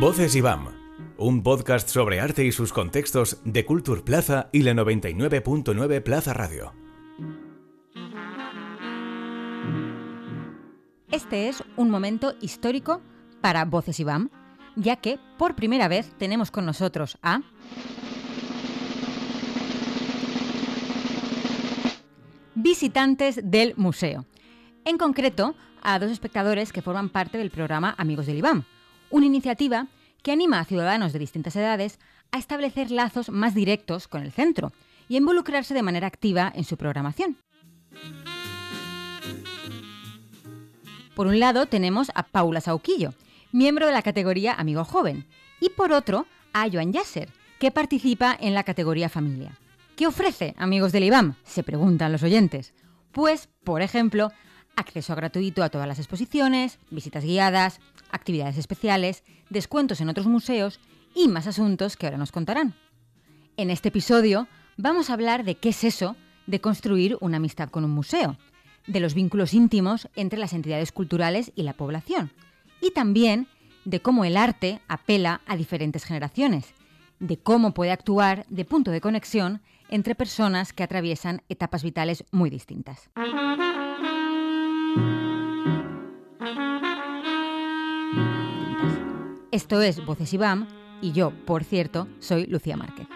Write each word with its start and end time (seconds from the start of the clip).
Voces 0.00 0.34
IBAM, 0.34 0.68
un 1.18 1.42
podcast 1.42 1.90
sobre 1.90 2.20
arte 2.20 2.46
y 2.46 2.52
sus 2.52 2.72
contextos 2.72 3.42
de 3.44 3.66
Culture 3.66 4.00
Plaza 4.00 4.48
y 4.50 4.62
la 4.62 4.72
99.9 4.72 6.02
Plaza 6.02 6.32
Radio. 6.32 6.72
Este 11.10 11.50
es 11.50 11.62
un 11.76 11.90
momento 11.90 12.32
histórico 12.40 13.02
para 13.42 13.66
Voces 13.66 14.00
IBAM, 14.00 14.30
ya 14.76 14.96
que 14.96 15.18
por 15.36 15.54
primera 15.54 15.88
vez 15.88 16.14
tenemos 16.16 16.50
con 16.50 16.64
nosotros 16.64 17.18
a 17.20 17.42
visitantes 22.72 23.38
del 23.44 23.74
museo. 23.76 24.24
En 24.86 24.96
concreto, 24.96 25.54
a 25.82 25.98
dos 25.98 26.10
espectadores 26.10 26.72
que 26.72 26.80
forman 26.80 27.10
parte 27.10 27.36
del 27.36 27.50
programa 27.50 27.94
Amigos 27.98 28.24
del 28.24 28.38
IBAM, 28.38 28.64
una 29.10 29.26
iniciativa 29.26 29.88
que 30.22 30.32
anima 30.32 30.58
a 30.58 30.64
ciudadanos 30.64 31.12
de 31.12 31.18
distintas 31.18 31.54
edades 31.54 31.98
a 32.30 32.38
establecer 32.38 32.90
lazos 32.90 33.28
más 33.28 33.54
directos 33.54 34.08
con 34.08 34.22
el 34.22 34.32
centro 34.32 34.72
y 35.06 35.16
a 35.16 35.18
involucrarse 35.18 35.74
de 35.74 35.82
manera 35.82 36.06
activa 36.06 36.50
en 36.54 36.64
su 36.64 36.78
programación. 36.78 37.36
Por 41.14 41.26
un 41.26 41.40
lado 41.40 41.66
tenemos 41.66 42.10
a 42.14 42.22
Paula 42.22 42.62
Sauquillo, 42.62 43.12
miembro 43.52 43.84
de 43.84 43.92
la 43.92 44.00
categoría 44.00 44.54
Amigo 44.54 44.86
Joven, 44.86 45.26
y 45.60 45.68
por 45.68 45.92
otro 45.92 46.24
a 46.54 46.70
Joan 46.72 46.94
Yasser, 46.94 47.28
que 47.58 47.70
participa 47.70 48.34
en 48.40 48.54
la 48.54 48.62
categoría 48.62 49.10
Familia. 49.10 49.58
¿Qué 49.96 50.06
ofrece 50.06 50.54
Amigos 50.56 50.90
del 50.92 51.04
IBAM? 51.04 51.34
Se 51.44 51.62
preguntan 51.62 52.12
los 52.12 52.22
oyentes. 52.22 52.72
Pues, 53.12 53.50
por 53.62 53.82
ejemplo, 53.82 54.32
acceso 54.74 55.14
gratuito 55.14 55.62
a 55.62 55.68
todas 55.68 55.86
las 55.86 55.98
exposiciones, 55.98 56.78
visitas 56.90 57.24
guiadas, 57.24 57.78
actividades 58.10 58.56
especiales, 58.56 59.22
descuentos 59.50 60.00
en 60.00 60.08
otros 60.08 60.26
museos 60.26 60.80
y 61.14 61.28
más 61.28 61.46
asuntos 61.46 61.98
que 61.98 62.06
ahora 62.06 62.16
nos 62.16 62.32
contarán. 62.32 62.74
En 63.58 63.68
este 63.68 63.88
episodio 63.88 64.48
vamos 64.78 65.10
a 65.10 65.12
hablar 65.12 65.44
de 65.44 65.56
qué 65.56 65.68
es 65.68 65.84
eso 65.84 66.16
de 66.46 66.62
construir 66.62 67.18
una 67.20 67.36
amistad 67.36 67.68
con 67.68 67.84
un 67.84 67.90
museo, 67.90 68.38
de 68.86 69.00
los 69.00 69.12
vínculos 69.12 69.52
íntimos 69.52 70.08
entre 70.16 70.38
las 70.38 70.54
entidades 70.54 70.90
culturales 70.90 71.52
y 71.54 71.64
la 71.64 71.74
población, 71.74 72.32
y 72.80 72.92
también 72.92 73.46
de 73.84 74.00
cómo 74.00 74.24
el 74.24 74.38
arte 74.38 74.80
apela 74.88 75.42
a 75.46 75.56
diferentes 75.56 76.04
generaciones, 76.04 76.72
de 77.22 77.38
cómo 77.38 77.72
puede 77.72 77.92
actuar 77.92 78.44
de 78.48 78.64
punto 78.64 78.90
de 78.90 79.00
conexión 79.00 79.62
entre 79.88 80.16
personas 80.16 80.72
que 80.72 80.82
atraviesan 80.82 81.42
etapas 81.48 81.84
vitales 81.84 82.24
muy 82.32 82.50
distintas. 82.50 83.10
Esto 89.52 89.80
es 89.80 90.04
Voces 90.04 90.32
IBAM 90.32 90.66
y 91.00 91.12
yo, 91.12 91.32
por 91.46 91.62
cierto, 91.62 92.08
soy 92.18 92.46
Lucía 92.46 92.76
Márquez. 92.76 93.06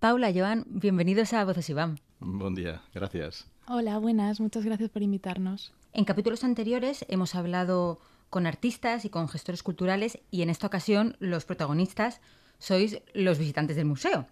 Paula, 0.00 0.32
Joan, 0.34 0.64
bienvenidos 0.68 1.34
a 1.34 1.44
Voces 1.44 1.68
IBAM. 1.68 1.96
Buen 2.20 2.54
día, 2.54 2.80
gracias. 2.94 3.46
Hola, 3.66 3.98
buenas, 3.98 4.40
muchas 4.40 4.64
gracias 4.64 4.88
por 4.88 5.02
invitarnos. 5.02 5.74
En 5.92 6.04
capítulos 6.04 6.44
anteriores 6.44 7.04
hemos 7.08 7.34
hablado 7.34 7.98
con 8.30 8.46
artistas 8.46 9.04
y 9.04 9.10
con 9.10 9.28
gestores 9.28 9.62
culturales 9.62 10.18
y 10.30 10.42
en 10.42 10.50
esta 10.50 10.66
ocasión 10.66 11.16
los 11.18 11.44
protagonistas 11.44 12.20
sois 12.58 13.00
los 13.14 13.38
visitantes 13.38 13.76
del 13.76 13.86
museo. 13.86 14.26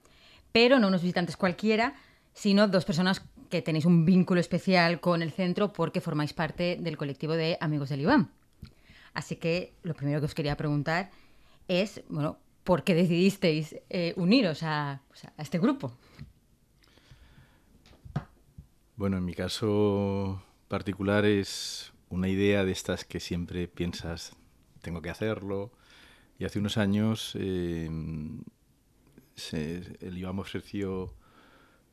Pero 0.53 0.79
no 0.79 0.89
unos 0.89 1.03
visitantes 1.03 1.37
cualquiera, 1.37 1.95
sino 2.33 2.69
dos 2.69 2.85
personas 2.85 3.23
que 3.51 3.63
tenéis 3.63 3.85
un 3.85 4.05
vínculo 4.05 4.41
especial 4.41 5.01
con 5.01 5.23
el 5.23 5.33
centro 5.33 5.73
porque 5.73 6.01
formáis 6.01 6.33
parte 6.33 6.77
del 6.81 6.97
colectivo 6.97 7.35
de 7.35 7.57
Amigos 7.61 7.89
del 7.89 8.01
IBAM. 8.01 8.31
Así 9.15 9.37
que 9.37 9.73
lo 9.83 9.95
primero 9.95 10.21
que 10.21 10.27
os 10.27 10.35
quería 10.35 10.57
preguntar 10.57 11.11
es, 11.69 12.03
bueno, 12.09 12.39
¿por 12.65 12.85
qué 12.85 12.95
decidisteis 12.95 13.77
eh, 13.89 14.13
uniros 14.17 14.63
a, 14.63 14.93
a 14.93 15.43
este 15.43 15.59
grupo? 15.59 15.93
Bueno, 18.97 19.17
en 19.19 19.25
mi 19.25 19.35
caso 19.35 20.43
particular 20.69 21.25
es 21.25 21.93
una 22.09 22.29
idea 22.29 22.65
de 22.65 22.73
estas 22.73 23.05
que 23.05 23.21
siempre 23.21 23.69
piensas, 23.69 24.33
tengo 24.83 25.03
que 25.03 25.11
hacerlo. 25.11 25.73
Y 26.39 26.45
hace 26.45 26.59
unos 26.59 26.77
años 26.77 27.33
eh, 27.35 27.89
el 29.53 30.19
IBAM 30.19 30.39
ofreció 30.39 31.15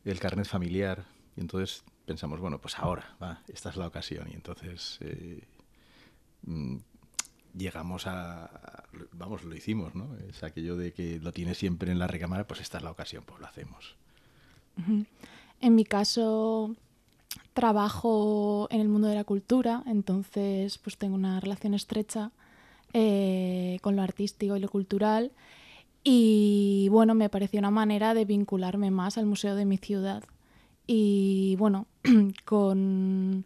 el 0.06 0.20
carnet 0.20 0.46
familiar 0.46 1.06
y 1.36 1.42
entonces 1.42 1.84
pensamos, 2.06 2.40
bueno, 2.40 2.60
pues 2.60 2.78
ahora, 2.78 3.16
va, 3.22 3.42
esta 3.48 3.70
es 3.70 3.78
la 3.78 3.88
ocasión. 3.88 4.28
Y 4.30 4.34
entonces 4.34 4.98
eh, 5.02 5.44
mm, 6.44 6.78
llegamos 7.56 8.08
a, 8.08 8.84
vamos, 9.14 9.44
lo 9.44 9.56
hicimos, 9.56 9.96
¿no? 9.96 10.16
Es 10.30 10.44
aquello 10.44 10.76
de 10.76 10.94
que 10.94 11.20
lo 11.20 11.32
tienes 11.32 11.58
siempre 11.58 11.92
en 11.92 12.00
la 12.00 12.08
recámara, 12.08 12.46
pues 12.46 12.62
esta 12.62 12.78
es 12.78 12.84
la 12.84 12.92
ocasión, 12.92 13.24
pues 13.26 13.40
lo 13.40 13.48
hacemos. 13.48 13.96
En 15.62 15.76
mi 15.76 15.86
caso, 15.86 16.76
trabajo 17.54 18.68
en 18.72 18.82
el 18.82 18.90
mundo 18.90 19.08
de 19.08 19.16
la 19.16 19.24
cultura, 19.24 19.84
entonces 19.86 20.78
pues 20.78 20.98
tengo 20.98 21.16
una 21.16 21.40
relación 21.40 21.74
estrecha 21.74 22.32
eh, 22.94 23.80
con 23.82 23.96
lo 23.96 24.02
artístico 24.02 24.56
y 24.56 24.60
lo 24.60 24.70
cultural. 24.70 25.32
Y 26.04 26.90
bueno, 26.92 27.16
me 27.16 27.30
pareció 27.30 27.60
una 27.60 27.72
manera 27.72 28.14
de 28.14 28.26
vincularme 28.26 28.92
más 28.92 29.18
al 29.18 29.26
museo 29.26 29.56
de 29.56 29.66
mi 29.66 29.78
ciudad. 29.78 30.24
Y 30.86 31.56
bueno, 31.58 31.88
con 32.46 33.46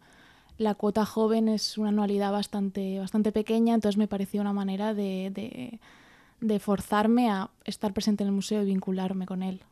la 0.58 0.74
cuota 0.74 1.06
joven 1.06 1.48
es 1.48 1.78
una 1.78 1.90
anualidad 1.90 2.32
bastante, 2.32 2.98
bastante 2.98 3.30
pequeña, 3.30 3.74
entonces 3.74 3.96
me 3.96 4.08
pareció 4.08 4.40
una 4.40 4.52
manera 4.52 4.92
de, 4.92 5.78
de, 6.40 6.58
forzarme 6.58 7.30
a 7.30 7.50
estar 7.64 7.92
presente 7.92 8.24
en 8.24 8.28
el 8.28 8.34
museo 8.34 8.62
y 8.62 8.66
vincularme 8.66 9.24
con 9.24 9.44
él. 9.44 9.62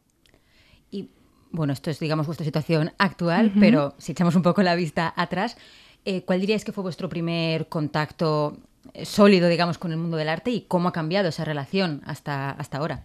Y 0.92 1.08
bueno, 1.50 1.72
esto 1.72 1.90
es, 1.90 1.98
digamos, 1.98 2.26
vuestra 2.26 2.44
situación 2.44 2.92
actual, 2.98 3.52
pero 3.58 3.94
si 3.98 4.12
echamos 4.12 4.34
un 4.36 4.42
poco 4.42 4.62
la 4.62 4.74
vista 4.74 5.12
atrás, 5.16 5.56
eh, 6.04 6.22
¿cuál 6.22 6.40
diríais 6.40 6.64
que 6.64 6.72
fue 6.72 6.82
vuestro 6.82 7.08
primer 7.08 7.68
contacto 7.68 8.58
eh, 8.94 9.04
sólido, 9.04 9.48
digamos, 9.48 9.78
con 9.78 9.90
el 9.92 9.98
mundo 9.98 10.16
del 10.16 10.28
arte 10.28 10.50
y 10.50 10.62
cómo 10.62 10.88
ha 10.88 10.92
cambiado 10.92 11.28
esa 11.28 11.44
relación 11.44 12.02
hasta, 12.04 12.50
hasta 12.50 12.78
ahora? 12.78 13.04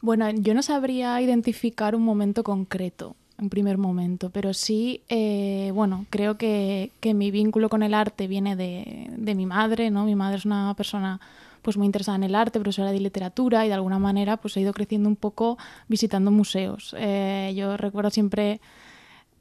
Bueno, 0.00 0.30
yo 0.30 0.54
no 0.54 0.62
sabría 0.62 1.20
identificar 1.20 1.96
un 1.96 2.02
momento 2.04 2.44
concreto, 2.44 3.16
un 3.38 3.50
primer 3.50 3.76
momento, 3.76 4.30
pero 4.30 4.54
sí, 4.54 5.02
eh, 5.08 5.72
bueno, 5.74 6.06
creo 6.10 6.36
que, 6.36 6.92
mi 7.02 7.30
vínculo 7.30 7.68
con 7.68 7.82
el 7.82 7.92
arte 7.92 8.28
viene 8.28 8.54
de, 8.54 9.10
de, 9.16 9.34
mi 9.34 9.46
madre, 9.46 9.90
¿no? 9.90 10.04
Mi 10.04 10.14
madre 10.14 10.36
es 10.36 10.44
una 10.44 10.74
persona 10.76 11.20
pues 11.62 11.76
muy 11.76 11.86
interesada 11.86 12.16
en 12.16 12.24
el 12.24 12.34
arte, 12.34 12.58
profesora 12.60 12.92
de 12.92 13.00
literatura 13.00 13.64
y 13.64 13.68
de 13.68 13.74
alguna 13.74 13.98
manera 13.98 14.36
pues 14.36 14.56
he 14.56 14.60
ido 14.60 14.72
creciendo 14.72 15.08
un 15.08 15.16
poco 15.16 15.58
visitando 15.88 16.30
museos. 16.30 16.94
Eh, 16.98 17.52
yo 17.56 17.76
recuerdo 17.76 18.10
siempre 18.10 18.60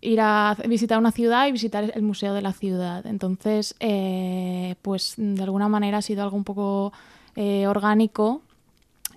ir 0.01 0.21
a 0.21 0.55
visitar 0.67 0.97
una 0.97 1.11
ciudad 1.11 1.47
y 1.47 1.51
visitar 1.51 1.91
el 1.93 2.01
museo 2.01 2.33
de 2.33 2.41
la 2.41 2.53
ciudad. 2.53 3.05
Entonces, 3.05 3.75
eh, 3.79 4.75
pues 4.81 5.15
de 5.17 5.43
alguna 5.43 5.67
manera 5.67 5.97
ha 5.97 6.01
sido 6.01 6.23
algo 6.23 6.37
un 6.37 6.43
poco 6.45 6.93
orgánico 7.67 8.41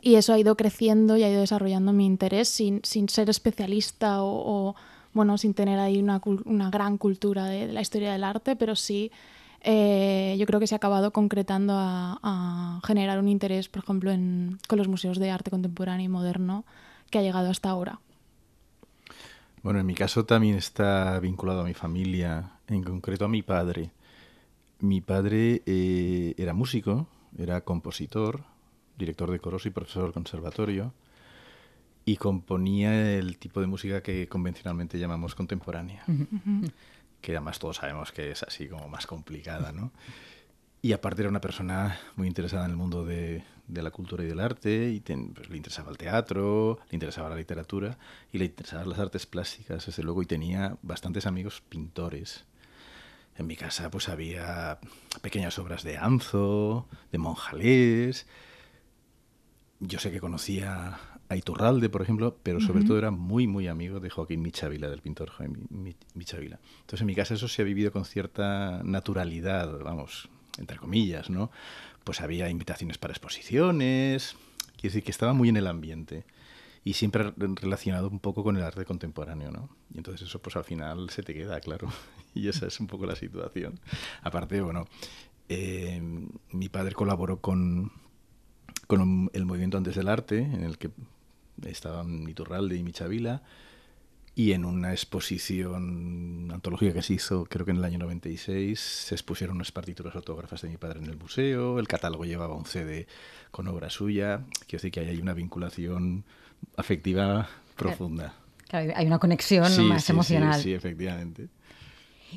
y 0.04 0.16
eso 0.16 0.32
ha 0.32 0.38
ido 0.38 0.56
creciendo 0.56 1.16
y 1.16 1.22
ha 1.22 1.30
ido 1.30 1.40
desarrollando 1.40 1.92
mi 1.92 2.04
interés 2.04 2.48
sin, 2.48 2.80
sin 2.82 3.08
ser 3.08 3.30
especialista 3.30 4.16
o, 4.20 4.74
bueno, 5.14 5.38
sin 5.38 5.54
tener 5.54 5.78
ahí 5.78 5.98
una, 6.02 6.20
una 6.44 6.70
gran 6.70 6.98
cultura 6.98 7.46
de, 7.46 7.69
la 7.69 7.80
historia 7.80 8.12
del 8.12 8.24
arte, 8.24 8.56
pero 8.56 8.74
sí 8.74 9.12
eh, 9.65 10.37
yo 10.39 10.47
creo 10.47 10.61
que 10.61 10.67
se 10.67 10.75
ha 10.75 10.77
acabado 10.77 11.12
concretando 11.12 11.75
a, 11.77 12.81
generar 12.84 13.19
un 13.19 13.28
interés, 13.28 13.69
por 13.69 13.82
ejemplo, 13.82 14.11
en, 14.11 14.59
con 14.69 14.79
los 14.79 14.88
museos 14.88 15.19
de 15.19 15.31
arte 15.31 15.50
contemporáneo 15.50 16.05
y 16.05 16.09
moderno 16.09 16.64
que 17.11 17.19
ha 17.19 17.23
llegado 17.23 17.50
hasta 17.50 17.70
ahora. 17.70 18.00
Bueno, 19.62 19.79
en 19.79 19.87
mi 19.87 19.94
caso 19.94 20.25
también 20.25 20.56
está 20.56 21.20
vinculado 21.20 21.61
a 21.61 21.64
mi 21.64 21.75
familia, 21.75 22.59
en 22.67 22.82
concreto 22.82 23.26
a 23.26 23.29
mi 23.29 23.43
padre. 23.43 23.93
Mi 24.81 25.00
padre 25.00 25.62
eh, 25.67 26.35
era 26.37 26.53
músico, 26.53 27.06
era 27.38 27.61
compositor, 27.61 28.43
director 28.99 29.31
de 29.31 29.38
coros 29.38 29.65
y 29.67 29.70
profesor 29.70 30.05
del 30.05 30.12
conservatorio, 30.12 30.93
y 32.05 32.17
componía 32.17 33.17
el 33.17 33.38
tipo 33.38 33.61
de 33.61 33.69
música 33.69 34.03
que 34.03 34.26
convencionalmente 34.26 34.99
llamamos 34.99 35.37
contemporánea, 35.37 36.05
que 37.22 37.32
además 37.32 37.58
todos 37.58 37.76
sabemos 37.76 38.12
que 38.12 38.32
es 38.32 38.42
así 38.42 38.69
como 38.69 38.88
más 38.88 39.06
complicada, 39.06 39.72
¿no? 39.72 39.92
Y 40.82 40.92
aparte 40.92 41.22
era 41.22 41.30
una 41.30 41.40
persona 41.40 41.98
muy 42.16 42.26
interesada 42.26 42.64
en 42.64 42.72
el 42.72 42.76
mundo 42.76 43.04
de, 43.04 43.44
la 43.69 43.92
cultura 43.92 44.24
y 44.24 44.26
del 44.26 44.40
arte, 44.40 44.90
y 44.90 45.00
pues, 45.00 45.48
le 45.48 45.56
interesaba 45.56 45.92
el 45.92 45.96
teatro, 45.96 46.80
le 46.90 46.96
interesaba 46.96 47.30
la 47.30 47.36
literatura 47.36 47.96
y 48.32 48.38
le 48.38 48.46
interesaban 48.46 48.90
las 48.90 48.98
artes 48.98 49.24
plásticas, 49.26 49.86
desde 49.86 50.02
luego, 50.02 50.22
y 50.22 50.26
tenía 50.26 50.76
bastantes 50.82 51.24
amigos 51.26 51.62
pintores. 51.69 52.44
En 53.36 53.46
mi 53.46 53.56
casa 53.56 53.90
pues 53.90 54.08
había 54.08 54.78
pequeñas 55.22 55.58
obras 55.58 55.84
de 55.84 55.96
Anzo, 55.96 56.88
de 57.12 57.19
Monjalés. 57.19 58.26
Yo 59.78 60.00
sé 60.00 60.10
que 60.10 60.20
conocía 60.20 60.98
Iturralde, 61.37 61.88
por 61.88 62.02
ejemplo, 62.02 62.37
pero 62.43 62.61
sobre 62.61 62.84
todo 62.84 62.99
era 62.99 63.11
muy, 63.11 63.46
muy 63.46 63.69
amigo 63.69 64.00
de 64.00 64.11
Joaquín 64.11 64.43
Michavila, 64.43 64.88
del 64.88 65.00
pintor 65.00 65.31
Joaquín 65.31 65.96
Michavila. 66.14 66.58
Entonces 66.81 67.00
en 67.00 67.06
mi 67.06 67.14
casa 67.14 67.34
eso 67.34 67.49
se 67.49 67.62
ha 67.62 67.64
vivido 67.64 67.93
con 67.93 68.05
cierta 68.05 68.82
naturalidad, 68.84 69.79
vamos, 69.81 70.29
entre 70.58 70.76
comillas, 70.79 71.31
¿no? 71.31 71.50
Pues 72.05 72.20
había 72.20 72.49
invitaciones 72.49 72.99
para 72.99 73.12
exposiciones, 73.12 74.37
quiere 74.73 74.88
decir 74.88 75.02
que 75.02 75.11
estaba 75.11 75.32
muy 75.32 75.49
en 75.49 75.56
el 75.56 75.67
ambiente 75.67 76.25
y 76.84 76.94
siempre 76.94 77.32
relacionado 77.37 78.08
un 78.08 78.19
poco 78.19 78.43
con 78.43 78.56
el 78.56 78.62
arte 78.64 78.84
contemporáneo, 78.84 79.50
¿no? 79.50 79.69
Y 79.94 79.99
entonces 79.99 80.29
eso 80.29 80.43
pues 80.43 80.56
al 80.56 80.64
final 80.64 81.11
se 81.11 81.23
te 81.23 81.34
queda, 81.34 81.61
claro. 81.61 81.88
y 82.34 82.49
esa 82.49 82.67
es 82.67 82.81
un 82.81 82.87
poco 82.88 83.06
la 83.06 83.14
situación. 83.14 83.79
Aparte, 84.23 84.61
bueno, 84.61 84.87
eh, 85.49 86.00
mi 86.50 86.69
padre 86.69 86.94
colaboró 86.94 87.40
con, 87.40 87.93
con 88.87 89.31
el 89.32 89.44
movimiento 89.44 89.79
Antes 89.79 89.94
del 89.94 90.08
Arte, 90.08 90.38
en 90.38 90.64
el 90.64 90.79
que 90.79 90.90
estaban 91.64 92.28
Iturralde 92.28 92.76
y 92.76 92.82
Michavila, 92.82 93.43
y 94.34 94.52
en 94.52 94.64
una 94.64 94.93
exposición 94.93 96.50
antológica 96.52 96.94
que 96.94 97.02
se 97.02 97.14
hizo, 97.14 97.44
creo 97.44 97.66
que 97.66 97.72
en 97.72 97.78
el 97.78 97.84
año 97.84 97.99
96, 97.99 98.81
se 98.81 99.14
expusieron 99.14 99.56
unas 99.56 99.72
partituras 99.72 100.14
autógrafas 100.14 100.62
de 100.62 100.70
mi 100.70 100.78
padre 100.78 101.00
en 101.00 101.06
el 101.06 101.19
museo, 101.19 101.78
el 101.78 101.87
catálogo 101.87 102.25
llevaba 102.25 102.54
un 102.54 102.64
CD 102.64 103.06
con 103.50 103.69
obra 103.69 103.90
suya, 103.90 104.40
quiero 104.66 104.78
decir 104.78 104.90
que 104.90 105.00
ahí 105.00 105.08
hay 105.08 105.19
una 105.20 105.34
vinculación 105.34 106.25
afectiva 106.76 107.49
profunda. 107.76 108.34
Claro, 108.69 108.93
hay 108.96 109.06
una 109.06 109.19
conexión 109.19 109.88
más 109.88 110.08
emocional. 110.08 110.55
Sí, 110.55 110.62
sí, 110.62 110.72
efectivamente. 110.72 111.48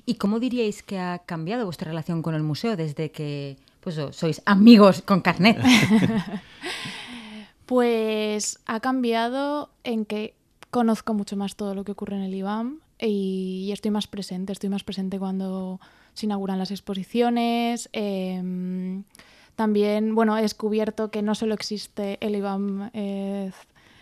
¿Y 0.06 0.16
cómo 0.16 0.42
diríais 0.42 0.84
que 0.84 1.00
ha 1.00 1.20
cambiado 1.20 1.64
vuestra 1.64 1.90
relación 1.90 2.22
con 2.22 2.36
el 2.36 2.44
museo 2.44 2.76
desde 2.76 3.12
que 3.12 3.56
pues, 3.80 3.96
sois 4.12 4.42
amigos 4.46 5.02
con 5.02 5.22
carnet? 5.22 5.58
pues 7.66 8.60
ha 8.66 8.80
cambiado 8.80 9.70
en 9.84 10.06
que 10.06 10.36
conozco 10.70 11.14
mucho 11.14 11.38
más 11.38 11.56
todo 11.56 11.74
lo 11.74 11.84
que 11.84 11.94
ocurre 11.94 12.18
en 12.18 12.24
el 12.24 12.36
IBAM 12.36 12.80
y, 13.00 13.70
estoy 13.72 13.92
más 13.92 14.08
presente. 14.08 14.54
Estoy 14.54 14.70
más 14.70 14.84
presente 14.84 15.20
cuando 15.20 15.80
se 16.14 16.26
inauguran 16.26 16.60
las 16.60 16.72
exposiciones. 16.72 17.90
Em, 17.94 19.04
también, 19.56 20.16
bueno, 20.16 20.38
he 20.38 20.42
descubierto 20.42 21.12
que 21.12 21.22
no 21.22 21.36
solo 21.36 21.54
existe 21.54 22.18
el 22.22 22.36
IBAM 22.36 22.90
eh, 22.94 23.52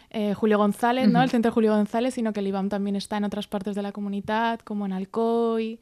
eh, 0.09 0.33
Julio 0.36 0.57
González, 0.57 1.09
¿no? 1.09 1.24
El 1.24 1.30
centro 1.30 1.51
Julio 1.51 1.75
González, 1.75 2.13
sino 2.13 2.33
que 2.33 2.39
el 2.39 2.48
IBAM 2.48 2.69
también 2.69 2.95
está 2.95 3.18
en 3.18 3.24
otras 3.24 3.48
partes 3.48 3.75
de 3.75 3.81
la 3.81 3.92
comunidad, 3.92 4.59
como 4.59 4.86
en 4.86 4.94
Alcoy, 4.94 5.80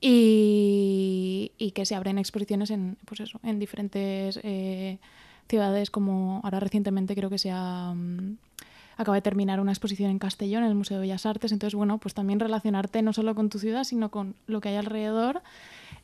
y, 0.00 1.72
que 1.74 1.86
se 1.86 1.94
abren 1.94 2.18
exposiciones 2.18 2.70
en, 2.70 2.96
pues 3.04 3.20
eso, 3.20 3.40
en 3.42 3.58
diferentes 3.58 4.38
eh, 4.42 4.98
ciudades, 5.52 5.90
como 5.90 6.40
ahora 6.42 6.58
recientemente 6.60 7.14
creo 7.14 7.28
que 7.28 7.38
se 7.38 7.50
ha... 7.52 7.92
Mm, 7.94 8.38
acaba 8.96 9.16
de 9.16 9.22
terminar 9.22 9.60
una 9.60 9.72
exposición 9.72 10.10
en 10.10 10.18
Castellón, 10.18 10.62
en 10.64 10.70
el 10.70 10.74
Museo 10.74 10.96
de 10.96 11.02
Bellas 11.02 11.26
Artes. 11.26 11.52
Entonces, 11.52 11.74
bueno, 11.74 11.98
pues 11.98 12.14
también 12.14 12.40
relacionarte 12.40 13.02
no 13.02 13.12
solo 13.12 13.34
con 13.34 13.50
tu 13.50 13.58
ciudad, 13.58 13.84
sino 13.84 14.10
con 14.10 14.34
lo 14.46 14.60
que 14.60 14.70
hay 14.70 14.76
alrededor. 14.76 15.42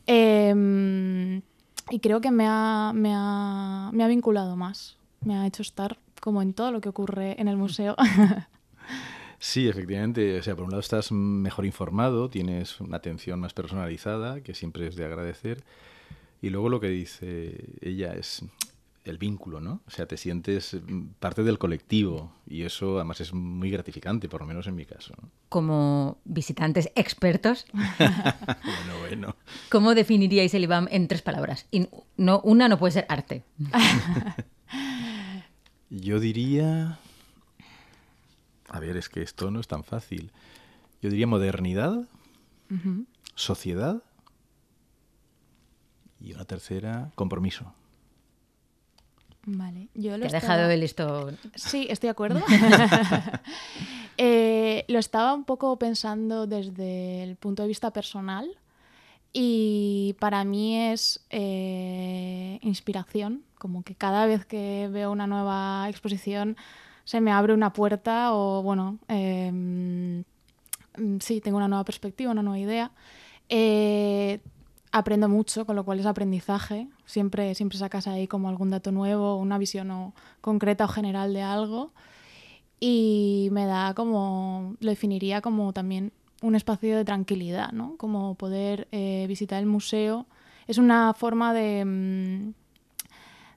Em, 0.07 1.43
y 1.91 1.99
creo 2.01 2.21
que 2.21 2.31
me 2.31 2.47
ha, 2.47 2.93
me, 2.95 3.13
ha, 3.15 3.91
me 3.93 4.05
ha 4.05 4.09
vinculado 4.09 4.57
más, 4.57 4.97
me 5.25 5.37
ha 5.37 5.47
hecho 5.47 5.63
estar 5.63 5.99
como 6.21 6.43
en 6.43 6.53
todo 6.53 6.73
lo 6.73 6.81
que 6.81 6.89
ocurre 6.89 7.41
en 7.41 7.49
el 7.49 7.57
museo. 7.57 7.97
Sí, 9.41 9.69
efectivamente. 9.69 10.37
O 10.39 10.43
sea, 10.43 10.57
por 10.57 10.65
un 10.65 10.71
lado 10.71 10.81
estás 10.81 11.13
mejor 11.13 11.65
informado, 11.65 12.29
tienes 12.29 12.81
una 12.81 12.97
atención 12.97 13.39
más 13.39 13.55
personalizada, 13.55 14.41
que 14.41 14.53
siempre 14.53 14.89
es 14.89 14.97
de 14.97 15.05
agradecer. 15.05 15.63
Y 16.43 16.51
luego 16.51 16.69
lo 16.69 16.81
que 16.81 16.89
dice 16.89 17.65
ella 17.81 18.15
es 18.15 18.43
el 19.05 19.19
vínculo, 19.19 19.61
¿no? 19.61 19.81
O 19.87 19.91
sea, 19.91 20.07
te 20.07 20.17
sientes 20.17 20.77
parte 21.19 21.43
del 21.43 21.59
colectivo 21.59 22.33
y 22.47 22.63
eso 22.63 22.97
además 22.97 23.21
es 23.21 23.33
muy 23.33 23.71
gratificante, 23.71 24.29
por 24.29 24.41
lo 24.43 24.47
menos 24.47 24.67
en 24.67 24.75
mi 24.75 24.85
caso. 24.85 25.15
Como 25.49 26.19
visitantes 26.25 26.91
expertos. 26.95 27.67
bueno, 27.73 28.99
bueno. 29.01 29.37
¿Cómo 29.71 29.95
definiríais 29.95 30.53
el 30.55 30.65
IBAM 30.65 30.89
en 30.91 31.09
tres 31.09 31.23
palabras? 31.23 31.67
Y 31.71 31.89
no, 32.17 32.41
una 32.41 32.69
no 32.69 32.79
puede 32.79 32.93
ser 32.93 33.07
arte. 33.09 33.45
Yo 35.91 36.21
diría... 36.21 36.99
A 38.69 38.81
ver, 38.81 38.99
es 38.99 39.09
que 39.09 39.23
esto 39.23 39.51
no 39.51 39.61
es 39.61 39.69
tan 39.69 39.83
fácil. 39.83 40.31
Yo 41.01 41.09
diría 41.09 41.27
modernidad, 41.27 42.07
sociedad 43.35 44.03
y 46.21 46.35
una 46.35 46.45
tercera, 46.45 47.11
compromiso. 47.15 47.73
Vale, 49.51 49.89
yo 49.95 50.19
lo 50.19 50.27
he 50.27 50.29
dejado 50.29 50.71
el 50.71 50.81
listo. 50.81 51.31
Sí, 51.55 51.87
estoy 51.89 52.09
de 52.09 52.11
acuerdo. 52.11 52.43
Eh, 54.21 54.85
lo 54.89 54.99
estaba 54.99 55.33
un 55.33 55.45
poco 55.45 55.79
pensando 55.79 56.49
desde 56.49 57.23
el 57.23 57.37
punto 57.37 57.63
de 57.63 57.69
vista 57.69 57.93
personal 57.93 58.51
y 59.33 60.17
para 60.19 60.43
mí 60.43 60.77
es 60.77 61.25
eh, 61.31 62.59
inspiración 62.63 63.45
como 63.59 63.85
que 63.85 63.95
cada 63.95 64.27
vez 64.27 64.45
que 64.45 64.89
veo 64.91 65.13
una 65.13 65.29
nueva 65.29 65.87
exposición 65.89 66.57
se 67.05 67.21
me 67.21 67.31
abre 67.31 67.55
una 67.55 67.73
puerta 67.73 68.33
o, 68.35 68.61
bueno, 68.63 68.99
em, 69.07 70.25
sí, 71.21 71.41
tengo 71.41 71.57
una 71.57 71.69
nueva 71.69 71.85
perspectiva, 71.85 72.33
una 72.33 72.43
nueva 72.43 72.59
idea. 72.59 72.91
Eh, 73.49 74.41
aprendo 74.93 75.29
mucho, 75.29 75.65
con 75.65 75.77
lo 75.77 75.85
cual 75.85 76.01
es 76.01 76.07
aprendizaje. 76.07 76.89
Siempre, 77.09 77.55
siempre 77.55 77.79
sacas 77.79 78.07
ahí 78.07 78.29
como 78.29 78.51
algún 78.51 78.69
dato 78.69 78.93
nuevo, 78.93 79.37
una 79.37 79.57
visión 79.57 80.13
concreta 80.43 80.85
o 80.85 80.89
general 80.89 81.33
de 81.33 81.41
algo. 81.41 81.93
Y 82.81 83.49
me 83.51 83.65
da 83.65 83.95
como, 83.95 84.77
lo 84.79 84.91
definiría 84.91 85.41
como 85.41 85.73
también 85.73 86.13
un 86.43 86.55
espacio 86.55 86.99
de 86.99 87.07
tranquilidad, 87.07 87.73
¿no? 87.73 87.97
Como 87.97 88.35
poder 88.35 88.89
eh, 88.93 89.25
visitar 89.27 89.59
el 89.61 89.67
museo. 89.67 90.27
Es 90.67 90.77
una 90.77 91.15
forma 91.15 91.55
de... 91.55 91.85
Mm, 91.87 92.53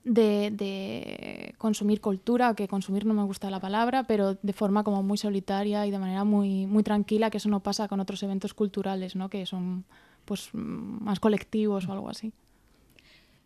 de, 0.04 1.54
consumir 1.58 2.02
cultura, 2.02 2.56
que 2.56 2.68
consumir 2.68 3.06
no 3.06 3.14
me 3.14 3.24
gusta 3.24 3.50
la 3.50 3.60
palabra, 3.60 4.04
pero 4.04 4.36
de 4.42 4.54
forma 4.54 4.84
como 4.84 5.04
muy 5.04 5.18
solitaria 5.18 5.86
y 5.86 5.92
de 5.92 6.00
manera 6.00 6.24
muy, 6.24 6.66
muy 6.66 6.84
tranquila, 6.84 7.30
que 7.30 7.38
eso 7.38 7.50
no 7.50 7.60
pasa 7.60 7.88
con 7.88 8.00
otros 8.00 8.24
eventos 8.24 8.54
culturales, 8.54 9.16
¿no? 9.16 9.30
que 9.30 9.46
son 9.46 9.86
pues 10.26 10.50
más 10.54 11.20
colectivos 11.20 11.88
o 11.88 11.92
algo 11.92 12.10
así. 12.10 12.34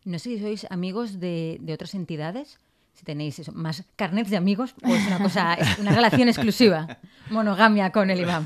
No 0.05 0.19
sé 0.19 0.29
si 0.29 0.39
sois 0.39 0.67
amigos 0.69 1.19
de, 1.19 1.57
de 1.61 1.73
otras 1.73 1.95
entidades 1.95 2.59
si 2.95 3.03
tenéis 3.03 3.53
más 3.53 3.83
carnets 3.97 4.29
de 4.29 4.37
amigos, 4.37 4.73
pues 4.81 5.05
una 5.05 5.19
cosa, 5.19 5.57
una 5.79 5.93
relación 5.93 6.29
exclusiva, 6.29 6.97
monogamia 7.29 7.91
con 7.91 8.09
el 8.09 8.21
imán. 8.21 8.45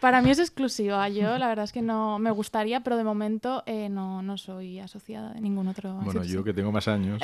Para 0.00 0.22
mí 0.22 0.30
es 0.30 0.38
exclusiva. 0.38 1.06
Yo 1.10 1.36
la 1.36 1.48
verdad 1.48 1.66
es 1.66 1.72
que 1.72 1.82
no 1.82 2.18
me 2.18 2.30
gustaría, 2.30 2.80
pero 2.80 2.96
de 2.96 3.04
momento 3.04 3.62
eh, 3.66 3.90
no, 3.90 4.22
no, 4.22 4.38
soy 4.38 4.80
asociada 4.80 5.34
de 5.34 5.40
ningún 5.42 5.68
otro. 5.68 5.96
Bueno, 5.96 6.24
yo 6.24 6.42
que 6.42 6.54
tengo 6.54 6.72
más 6.72 6.88
años, 6.88 7.20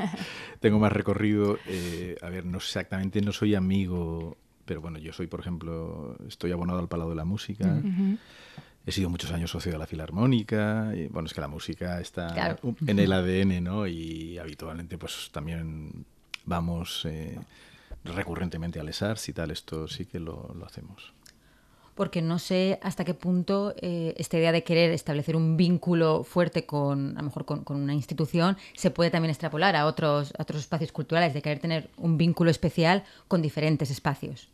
tengo 0.60 0.78
más 0.78 0.92
recorrido. 0.92 1.56
Eh, 1.66 2.16
a 2.20 2.28
ver, 2.28 2.44
no 2.44 2.58
exactamente 2.58 3.22
no 3.22 3.32
soy 3.32 3.54
amigo, 3.54 4.36
pero 4.66 4.82
bueno, 4.82 4.98
yo 4.98 5.14
soy, 5.14 5.28
por 5.28 5.40
ejemplo, 5.40 6.18
estoy 6.28 6.52
abonado 6.52 6.78
al 6.78 6.88
Palau 6.88 7.08
de 7.08 7.16
la 7.16 7.24
Música. 7.24 7.80
He 8.84 8.90
sido 8.90 9.08
muchos 9.08 9.30
años 9.30 9.50
socio 9.50 9.70
de 9.70 9.78
la 9.78 9.86
Filarmónica. 9.86 10.92
Y, 10.94 11.06
bueno, 11.06 11.26
es 11.26 11.34
que 11.34 11.40
la 11.40 11.48
música 11.48 12.00
está 12.00 12.58
en 12.86 12.98
el 12.98 13.12
ADN, 13.12 13.62
¿no? 13.62 13.86
Y 13.86 14.38
habitualmente, 14.38 14.98
pues 14.98 15.30
también 15.32 16.04
vamos 16.44 17.04
eh, 17.04 17.38
recurrentemente 18.04 18.80
a 18.80 18.82
lesars 18.82 19.28
y 19.28 19.32
tal. 19.32 19.52
Esto 19.52 19.86
sí 19.86 20.06
que 20.06 20.18
lo, 20.18 20.56
hacemos. 20.66 21.12
Porque 21.94 22.22
no 22.22 22.40
sé 22.40 22.80
hasta 22.82 23.04
qué 23.04 23.14
punto 23.14 23.74
eh, 23.80 24.14
esta 24.16 24.38
idea 24.38 24.50
de 24.50 24.64
querer 24.64 24.90
establecer 24.90 25.36
un 25.36 25.56
vínculo 25.56 26.24
fuerte 26.24 26.66
con, 26.66 27.16
a 27.16 27.20
lo 27.20 27.26
mejor 27.26 27.44
con, 27.44 27.64
una 27.68 27.94
institución, 27.94 28.56
se 28.74 28.90
puede 28.90 29.10
también 29.10 29.30
extrapolar 29.30 29.76
a 29.76 29.86
otros, 29.86 30.32
a 30.36 30.42
otros 30.42 30.62
espacios 30.62 30.90
culturales, 30.90 31.34
de 31.34 31.42
querer 31.42 31.60
tener 31.60 31.90
un 31.98 32.16
vínculo 32.16 32.50
especial 32.50 33.04
con 33.28 33.42
diferentes 33.42 33.90
espacios. 33.90 34.48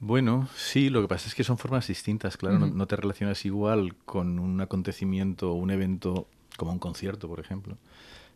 Bueno, 0.00 0.48
sí, 0.56 0.88
lo 0.88 1.02
que 1.02 1.08
pasa 1.08 1.28
es 1.28 1.34
que 1.34 1.44
son 1.44 1.58
formas 1.58 1.86
distintas, 1.86 2.38
claro, 2.38 2.58
no, 2.58 2.86
te 2.86 2.96
relacionas 2.96 3.44
igual 3.44 3.94
con 4.06 4.38
un 4.38 4.58
acontecimiento 4.62 5.52
o 5.52 5.54
un 5.54 5.70
evento 5.70 6.26
como 6.56 6.72
un 6.72 6.78
concierto, 6.78 7.28
por 7.28 7.38
ejemplo, 7.38 7.76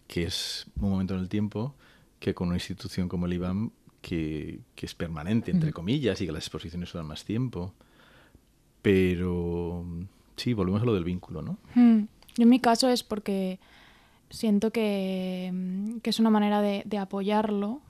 que 0.06 0.24
es 0.24 0.66
un 0.78 0.90
momento 0.90 1.14
en 1.14 1.20
el 1.20 1.30
tiempo, 1.30 1.74
que 2.20 2.34
con 2.34 2.48
una 2.48 2.58
institución 2.58 3.08
como 3.08 3.24
el 3.24 3.32
IBAM, 3.32 3.70
que, 4.02 4.60
es 4.76 4.94
permanente, 4.94 5.50
entre 5.50 5.72
comillas, 5.72 6.20
y 6.20 6.26
que 6.26 6.32
las 6.32 6.42
exposiciones 6.42 6.92
duran 6.92 7.06
más 7.06 7.24
tiempo. 7.24 7.72
Pero 8.82 9.86
sí, 10.36 10.52
volvemos 10.52 10.82
a 10.82 10.84
lo 10.84 10.92
del 10.92 11.04
vínculo, 11.04 11.40
¿no? 11.40 11.56
En 11.74 12.08
mi 12.36 12.60
caso 12.60 12.90
es 12.90 13.02
porque 13.02 13.58
siento 14.28 14.70
que, 14.70 15.50
es 16.02 16.20
una 16.20 16.28
manera 16.28 16.60
de 16.60 16.98
apoyarlo 16.98 17.80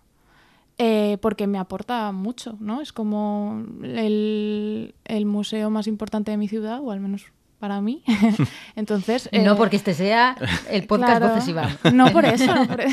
eh, 0.78 1.18
porque 1.20 1.46
me 1.46 1.58
aporta 1.58 2.10
mucho, 2.12 2.56
¿no? 2.60 2.80
Es 2.80 2.92
como 2.92 3.64
el, 3.82 4.94
museo 5.26 5.70
más 5.70 5.86
importante 5.86 6.30
de 6.30 6.36
mi 6.36 6.48
ciudad, 6.48 6.80
o 6.82 6.90
al 6.90 7.00
menos 7.00 7.26
para 7.58 7.80
mí. 7.80 8.02
Entonces... 8.76 9.28
no 9.32 9.52
eh, 9.52 9.56
porque 9.56 9.76
este 9.76 9.94
sea 9.94 10.36
el 10.70 10.86
podcast 10.86 11.18
claro, 11.18 11.34
Voces 11.34 11.48
Iván. 11.48 11.78
No 11.94 12.10
por 12.12 12.24
eso. 12.26 12.54
no 12.54 12.66
por 12.66 12.80
e- 12.80 12.86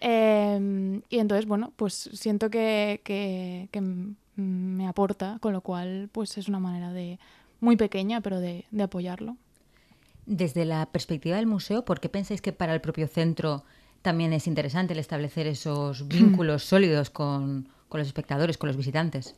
Eh, 0.00 1.00
y 1.10 1.18
entonces, 1.18 1.46
bueno, 1.46 1.72
pues 1.76 2.08
siento 2.14 2.48
que, 2.48 3.00
que- 3.04 3.68
que 3.70 3.82
me 4.36 4.86
aporta, 4.88 5.36
con 5.40 5.52
lo 5.52 5.60
cual 5.60 6.08
pues 6.12 6.38
es 6.38 6.48
una 6.48 6.58
manera 6.58 6.92
de 6.92 7.18
muy 7.60 7.76
pequeña, 7.76 8.20
pero 8.22 8.40
de, 8.40 8.64
de 8.70 8.82
apoyarlo. 8.82 9.36
Desde 10.24 10.64
la 10.64 10.86
perspectiva 10.86 11.36
del 11.36 11.46
museo, 11.46 11.84
¿por 11.84 12.00
qué 12.00 12.08
pensáis 12.08 12.40
que 12.40 12.52
para 12.52 12.72
el 12.72 12.80
propio 12.80 13.08
centro 13.08 13.64
también 14.02 14.32
es 14.32 14.46
interesante 14.46 14.92
el 14.94 14.98
establecer 14.98 15.46
esos 15.46 16.06
vínculos 16.08 16.64
sólidos 16.64 17.10
con, 17.10 17.68
con 17.88 17.98
los 18.00 18.06
espectadores, 18.08 18.58
con 18.58 18.68
los 18.68 18.76
visitantes? 18.76 19.34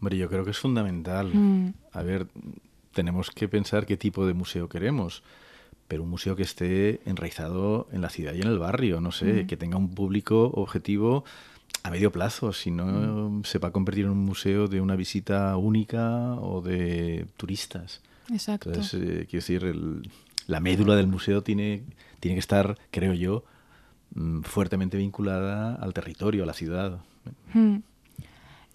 Hombre, 0.00 0.16
yo 0.18 0.28
creo 0.28 0.44
que 0.44 0.50
es 0.50 0.58
fundamental. 0.58 1.32
Mm. 1.32 1.72
A 1.92 2.02
ver, 2.02 2.26
tenemos 2.92 3.30
que 3.30 3.48
pensar 3.48 3.86
qué 3.86 3.96
tipo 3.96 4.26
de 4.26 4.34
museo 4.34 4.68
queremos. 4.68 5.22
Pero 5.88 6.02
un 6.02 6.10
museo 6.10 6.34
que 6.34 6.42
esté 6.42 7.00
enraizado 7.06 7.86
en 7.92 8.00
la 8.02 8.10
ciudad 8.10 8.34
y 8.34 8.40
en 8.42 8.48
el 8.48 8.58
barrio, 8.58 9.00
no 9.00 9.12
sé, 9.12 9.46
que 9.46 9.56
tenga 9.56 9.76
un 9.76 9.90
público 9.94 10.50
objetivo 10.54 11.24
a 11.84 11.90
medio 11.90 12.10
plazo, 12.10 12.52
si 12.52 12.72
no 12.72 13.40
se 13.44 13.60
va 13.60 13.68
a 13.68 13.70
convertir 13.70 14.06
en 14.06 14.10
un 14.10 14.24
museo 14.24 14.66
de 14.66 14.80
una 14.80 14.96
visita 14.96 15.56
única 15.56 16.34
o 16.40 16.60
de 16.60 17.26
turistas. 17.36 18.00
Exacto. 18.32 18.70
Entonces, 18.70 19.00
eh, 19.00 19.26
quiero 19.30 19.42
decir, 19.44 19.62
el- 19.64 20.10
la 20.48 20.58
médula 20.58 20.96
del 20.96 21.06
museo 21.06 21.42
tiene, 21.44 21.84
tiene 22.18 22.34
que 22.34 22.40
estar, 22.40 22.76
creo 22.90 23.14
yo, 23.14 23.44
mm, 24.14 24.42
fuertemente 24.42 24.96
vinculada 24.96 25.74
al 25.76 25.92
territorio, 25.94 26.42
a 26.42 26.46
la 26.46 26.52
ciudad. 26.54 26.98
Mm. 27.54 27.76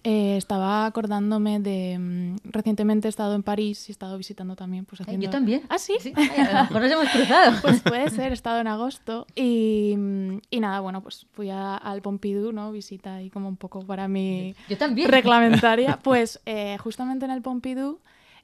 Eh, 0.04 0.36
estaba 0.36 0.84
acordándome 0.86 1.60
de... 1.60 1.96
mm, 1.96 2.36
recientemente 2.50 3.06
he 3.06 3.10
estado 3.10 3.36
en 3.36 3.44
París 3.44 3.88
y 3.88 3.92
he 3.92 3.94
estado 3.94 4.18
visitando 4.18 4.56
también. 4.56 4.84
Pues, 4.84 5.00
haciendo... 5.00 5.24
Yo 5.26 5.30
también. 5.30 5.62
¿Ah, 5.68 5.78
sí? 5.78 5.94
Ay, 6.16 6.28
a 6.40 6.52
lo 6.54 6.60
mejor 6.64 6.82
nos 6.82 6.90
hemos 6.90 7.08
cruzado. 7.08 7.52
Pues 7.62 7.80
puede 7.82 8.10
ser, 8.10 8.32
he 8.32 8.34
estado 8.34 8.60
en 8.60 8.66
agosto 8.66 9.28
y, 9.36 9.94
mm, 9.96 10.38
y 10.50 10.58
nada, 10.58 10.80
bueno, 10.80 11.02
pues 11.02 11.26
fui 11.34 11.50
a- 11.50 11.76
al 11.76 12.02
Pompidou, 12.02 12.50
¿no? 12.50 12.72
Visita 12.72 13.14
ahí 13.14 13.30
como 13.30 13.46
un 13.48 13.56
poco 13.56 13.86
para 13.86 14.08
mi 14.08 14.56
Yo 14.68 14.76
también. 14.76 15.08
reglamentaria. 15.08 16.00
Pues 16.02 16.40
eh, 16.46 16.78
justamente 16.78 17.24
en 17.24 17.30
el 17.30 17.40
Pompidou, 17.42 18.00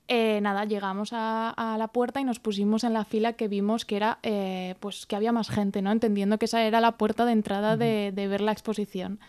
eh, 0.08 0.40
nada, 0.40 0.64
llegamos 0.64 1.12
a, 1.12 1.50
a 1.50 1.76
la 1.76 1.88
puerta 1.88 2.20
y 2.20 2.24
nos 2.24 2.40
pusimos 2.40 2.82
en 2.82 2.94
la 2.94 3.04
fila 3.04 3.34
que 3.34 3.46
vimos 3.46 3.84
que 3.84 3.96
era, 3.96 4.18
eh, 4.22 4.74
pues 4.80 5.04
que 5.04 5.16
había 5.16 5.32
más 5.32 5.50
gente, 5.50 5.82
¿no? 5.82 5.92
Entendiendo 5.92 6.38
que 6.38 6.46
esa 6.46 6.62
era 6.62 6.80
la 6.80 6.92
puerta 6.92 7.26
de 7.26 7.32
entrada 7.32 7.76
de, 7.76 8.12
de 8.14 8.28
ver 8.28 8.40
la 8.40 8.52
exposición. 8.52 9.20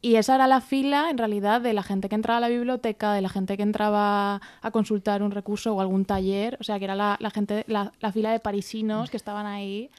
Y 0.00 0.14
esa 0.14 0.36
era 0.36 0.46
la 0.46 0.60
fila, 0.60 1.10
en 1.10 1.18
realidad, 1.18 1.60
de 1.60 1.72
la 1.72 1.82
gente 1.82 2.08
que 2.08 2.14
entraba 2.14 2.38
a 2.38 2.40
la 2.40 2.48
biblioteca, 2.48 3.14
de 3.14 3.20
la 3.20 3.28
gente 3.28 3.56
que 3.56 3.64
entraba 3.64 4.40
a 4.62 4.70
consultar 4.70 5.24
un 5.24 5.32
recurso 5.32 5.74
o 5.74 5.80
algún 5.80 6.04
taller. 6.04 6.56
O 6.60 6.64
sea, 6.64 6.78
que 6.78 6.84
era 6.84 6.94
la, 6.94 7.16
la 7.18 7.30
gente, 7.30 7.64
la, 7.66 7.92
la 7.98 8.12
fila 8.12 8.30
de 8.30 8.38
parisinos 8.38 9.10
que 9.10 9.16
estaban 9.16 9.46
ahí. 9.46 9.90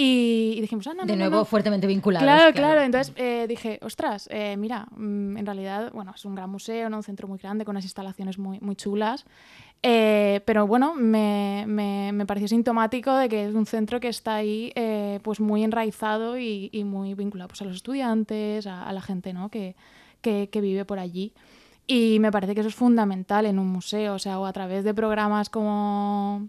Y, 0.00 0.60
dijimos, 0.60 0.86
ah, 0.86 0.94
no, 0.94 1.02
no, 1.02 1.06
de 1.06 1.14
no, 1.14 1.24
nuevo, 1.24 1.36
no. 1.38 1.44
fuertemente 1.44 1.88
vinculados. 1.88 2.24
Claro, 2.24 2.52
claro. 2.52 2.82
Entonces 2.82 3.12
eh, 3.16 3.46
dije, 3.48 3.80
ostras, 3.82 4.28
eh, 4.30 4.56
mira, 4.56 4.86
mm, 4.92 5.38
en 5.38 5.44
realidad, 5.44 5.90
bueno, 5.92 6.12
es 6.14 6.24
un 6.24 6.36
gran 6.36 6.48
museo, 6.50 6.88
¿no? 6.88 6.98
un 6.98 7.02
centro 7.02 7.26
muy 7.26 7.38
grande, 7.38 7.64
con 7.64 7.72
unas 7.72 7.84
instalaciones 7.84 8.38
muy, 8.38 8.60
muy 8.60 8.76
chulas. 8.76 9.24
Eh, 9.82 10.40
pero 10.44 10.66
bueno, 10.66 10.94
me, 10.94 11.64
me, 11.68 12.10
me 12.12 12.26
pareció 12.26 12.48
sintomático 12.48 13.14
de 13.14 13.28
que 13.28 13.46
es 13.46 13.54
un 13.54 13.64
centro 13.64 14.00
que 14.00 14.08
está 14.08 14.34
ahí 14.36 14.72
eh, 14.74 15.20
pues 15.22 15.38
muy 15.40 15.62
enraizado 15.62 16.36
y, 16.36 16.68
y 16.72 16.82
muy 16.84 17.14
vinculado 17.14 17.48
pues, 17.48 17.62
a 17.62 17.64
los 17.64 17.76
estudiantes, 17.76 18.66
a, 18.66 18.92
la 18.92 19.00
gente 19.00 19.32
¿no? 19.32 19.50
que, 19.50 19.76
que, 20.20 20.60
vive 20.60 20.84
por 20.84 20.98
allí. 20.98 21.32
Y 21.86 22.18
me 22.20 22.32
parece 22.32 22.54
que 22.54 22.60
eso 22.60 22.68
es 22.68 22.74
fundamental 22.74 23.46
en 23.46 23.58
un 23.58 23.68
museo, 23.68 24.14
o 24.14 24.18
sea, 24.18 24.40
o 24.40 24.46
a 24.46 24.52
través 24.52 24.84
de 24.84 24.94
programas 24.94 25.48
como 25.48 26.48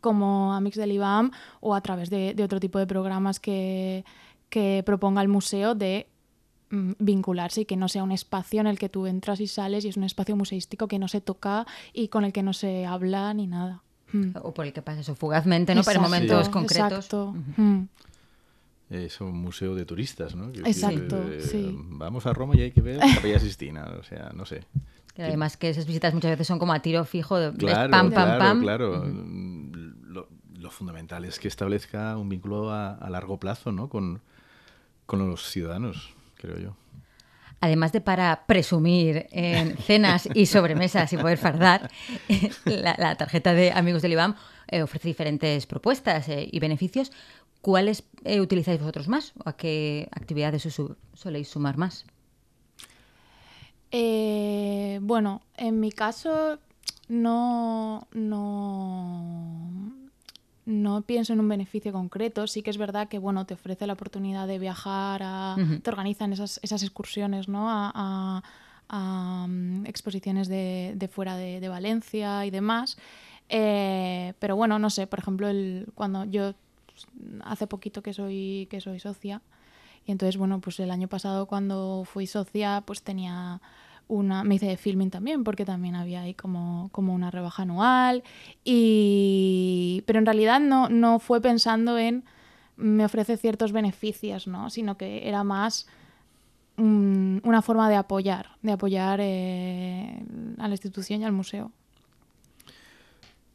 como 0.00 0.54
Amix 0.54 0.76
del 0.76 0.92
IBAM 0.92 1.30
o 1.60 1.74
a 1.74 1.80
través 1.82 2.08
de, 2.08 2.32
de 2.32 2.42
otro 2.42 2.58
tipo 2.58 2.78
de 2.78 2.86
programas 2.86 3.38
que, 3.38 4.04
que 4.48 4.82
proponga 4.86 5.20
el 5.20 5.28
museo 5.28 5.74
de 5.74 6.08
vincularse 6.98 7.62
y 7.62 7.64
que 7.64 7.76
no 7.76 7.88
sea 7.88 8.02
un 8.02 8.12
espacio 8.12 8.60
en 8.60 8.66
el 8.66 8.78
que 8.78 8.88
tú 8.88 9.06
entras 9.06 9.40
y 9.40 9.46
sales 9.46 9.84
y 9.84 9.88
es 9.88 9.96
un 9.96 10.04
espacio 10.04 10.36
museístico 10.36 10.88
que 10.88 10.98
no 10.98 11.08
se 11.08 11.20
toca 11.20 11.66
y 11.92 12.08
con 12.08 12.24
el 12.24 12.32
que 12.32 12.42
no 12.42 12.52
se 12.52 12.86
habla 12.86 13.32
ni 13.34 13.46
nada. 13.46 13.82
Mm. 14.12 14.30
O 14.42 14.54
por 14.54 14.66
el 14.66 14.72
que 14.72 14.82
pasa 14.82 15.00
eso 15.00 15.14
fugazmente, 15.14 15.74
¿no? 15.74 15.82
Para 15.82 15.98
Exacto, 15.98 16.14
momentos 16.14 16.48
concretos. 16.48 17.04
Exacto. 17.06 17.28
Ujú. 17.30 17.62
Mm. 17.62 17.88
Es 18.90 19.20
un 19.20 19.36
museo 19.36 19.74
de 19.74 19.84
turistas, 19.86 20.34
¿no? 20.34 20.52
Quiero 20.52 20.66
Exacto, 20.66 21.16
eh, 21.32 21.40
sí. 21.40 21.74
Vamos 21.74 22.26
a 22.26 22.32
Roma 22.32 22.54
y 22.54 22.60
hay 22.60 22.70
que 22.70 22.82
ver 22.82 22.98
la 22.98 23.14
Capilla 23.14 23.40
Sistina, 23.40 23.84
o 23.98 24.02
sea, 24.04 24.30
no 24.34 24.44
sé. 24.44 24.64
Que 25.14 25.22
además 25.22 25.56
que 25.56 25.70
esas 25.70 25.86
visitas 25.86 26.12
muchas 26.12 26.32
veces 26.32 26.46
son 26.46 26.58
como 26.58 26.72
a 26.72 26.80
tiro 26.80 27.04
fijo, 27.04 27.38
de 27.38 27.52
Claro, 27.56 27.90
pam, 27.90 28.10
pam, 28.10 28.24
claro, 28.24 28.38
pam. 28.38 28.60
claro. 28.60 29.04
Lo, 30.06 30.28
lo 30.58 30.70
fundamental 30.70 31.24
es 31.24 31.38
que 31.38 31.48
establezca 31.48 32.16
un 32.16 32.28
vínculo 32.28 32.70
a, 32.70 32.94
a 32.94 33.10
largo 33.10 33.38
plazo, 33.38 33.72
¿no? 33.72 33.88
Con, 33.88 34.20
con 35.06 35.28
los 35.28 35.48
ciudadanos, 35.50 36.14
creo 36.36 36.58
yo. 36.58 36.76
Además 37.60 37.92
de 37.92 38.00
para 38.00 38.44
presumir 38.46 39.26
en 39.30 39.76
cenas 39.86 40.28
y 40.34 40.46
sobremesas 40.46 41.12
y 41.12 41.16
poder 41.16 41.38
fardar, 41.38 41.90
la, 42.66 42.94
la 42.98 43.14
tarjeta 43.16 43.54
de 43.54 43.72
Amigos 43.72 44.02
del 44.02 44.12
IBAM 44.12 44.34
eh, 44.68 44.82
ofrece 44.82 45.08
diferentes 45.08 45.66
propuestas 45.66 46.28
eh, 46.28 46.48
y 46.50 46.58
beneficios. 46.60 47.10
¿Cuáles 47.62 48.04
eh, 48.24 48.40
utilizáis 48.42 48.78
vosotros 48.78 49.08
más? 49.08 49.32
¿O 49.44 49.48
a 49.48 49.56
qué 49.56 50.08
actividades 50.12 50.66
os 50.66 50.74
su- 50.74 50.96
soléis 51.14 51.48
sumar 51.48 51.78
más? 51.78 52.04
Eh, 53.90 54.98
bueno, 55.02 55.40
en 55.56 55.80
mi 55.80 55.90
caso 55.92 56.58
no, 57.08 58.06
no, 58.12 59.92
no 60.66 61.02
pienso 61.02 61.32
en 61.32 61.40
un 61.40 61.48
beneficio 61.48 61.92
concreto. 61.92 62.46
Sí 62.46 62.62
que 62.62 62.70
es 62.70 62.78
verdad 62.78 63.08
que 63.08 63.18
bueno, 63.18 63.44
te 63.46 63.54
ofrece 63.54 63.86
la 63.86 63.92
oportunidad 63.94 64.46
de 64.46 64.58
viajar, 64.58 65.22
a- 65.22 65.56
te 65.82 65.90
organizan 65.90 66.32
esas, 66.32 66.58
esas 66.62 66.82
excursiones 66.82 67.48
¿no? 67.48 67.68
a, 67.70 67.92
a- 67.94 68.42
a, 68.88 69.46
mm, 69.48 69.86
exposiciones 69.86 70.48
de, 70.48 70.92
de 70.96 71.08
fuera 71.08 71.36
de, 71.36 71.60
de 71.60 71.68
Valencia 71.68 72.44
y 72.46 72.50
demás. 72.50 72.96
Eh, 73.48 74.32
pero 74.38 74.56
bueno, 74.56 74.78
no 74.78 74.90
sé, 74.90 75.06
por 75.06 75.18
ejemplo, 75.18 75.48
el, 75.48 75.86
cuando 75.94 76.24
yo 76.24 76.54
hace 77.44 77.66
poquito 77.66 78.02
que 78.02 78.12
soy, 78.12 78.66
que 78.70 78.80
soy 78.80 79.00
socia, 79.00 79.42
y 80.06 80.12
entonces, 80.12 80.36
bueno, 80.36 80.60
pues 80.60 80.78
el 80.80 80.90
año 80.90 81.08
pasado 81.08 81.46
cuando 81.46 82.04
fui 82.04 82.26
socia, 82.26 82.82
pues 82.86 83.02
tenía 83.02 83.60
una, 84.08 84.44
me 84.44 84.56
hice 84.56 84.66
de 84.66 84.76
filming 84.76 85.10
también, 85.10 85.44
porque 85.44 85.64
también 85.64 85.94
había 85.94 86.22
ahí 86.22 86.34
como, 86.34 86.88
como 86.92 87.14
una 87.14 87.30
rebaja 87.30 87.62
anual. 87.62 88.22
Y, 88.64 90.02
pero 90.06 90.18
en 90.18 90.26
realidad 90.26 90.60
no, 90.60 90.88
no 90.88 91.18
fue 91.18 91.40
pensando 91.40 91.98
en 91.98 92.24
me 92.76 93.04
ofrece 93.04 93.36
ciertos 93.36 93.72
beneficios, 93.72 94.46
¿no? 94.46 94.70
Sino 94.70 94.96
que 94.96 95.28
era 95.28 95.44
más 95.44 95.86
mm, 96.76 97.38
una 97.44 97.62
forma 97.62 97.88
de 97.88 97.96
apoyar, 97.96 98.56
de 98.62 98.72
apoyar 98.72 99.20
eh, 99.22 100.24
a 100.58 100.68
la 100.68 100.74
institución 100.74 101.20
y 101.20 101.24
al 101.24 101.32
museo. 101.32 101.70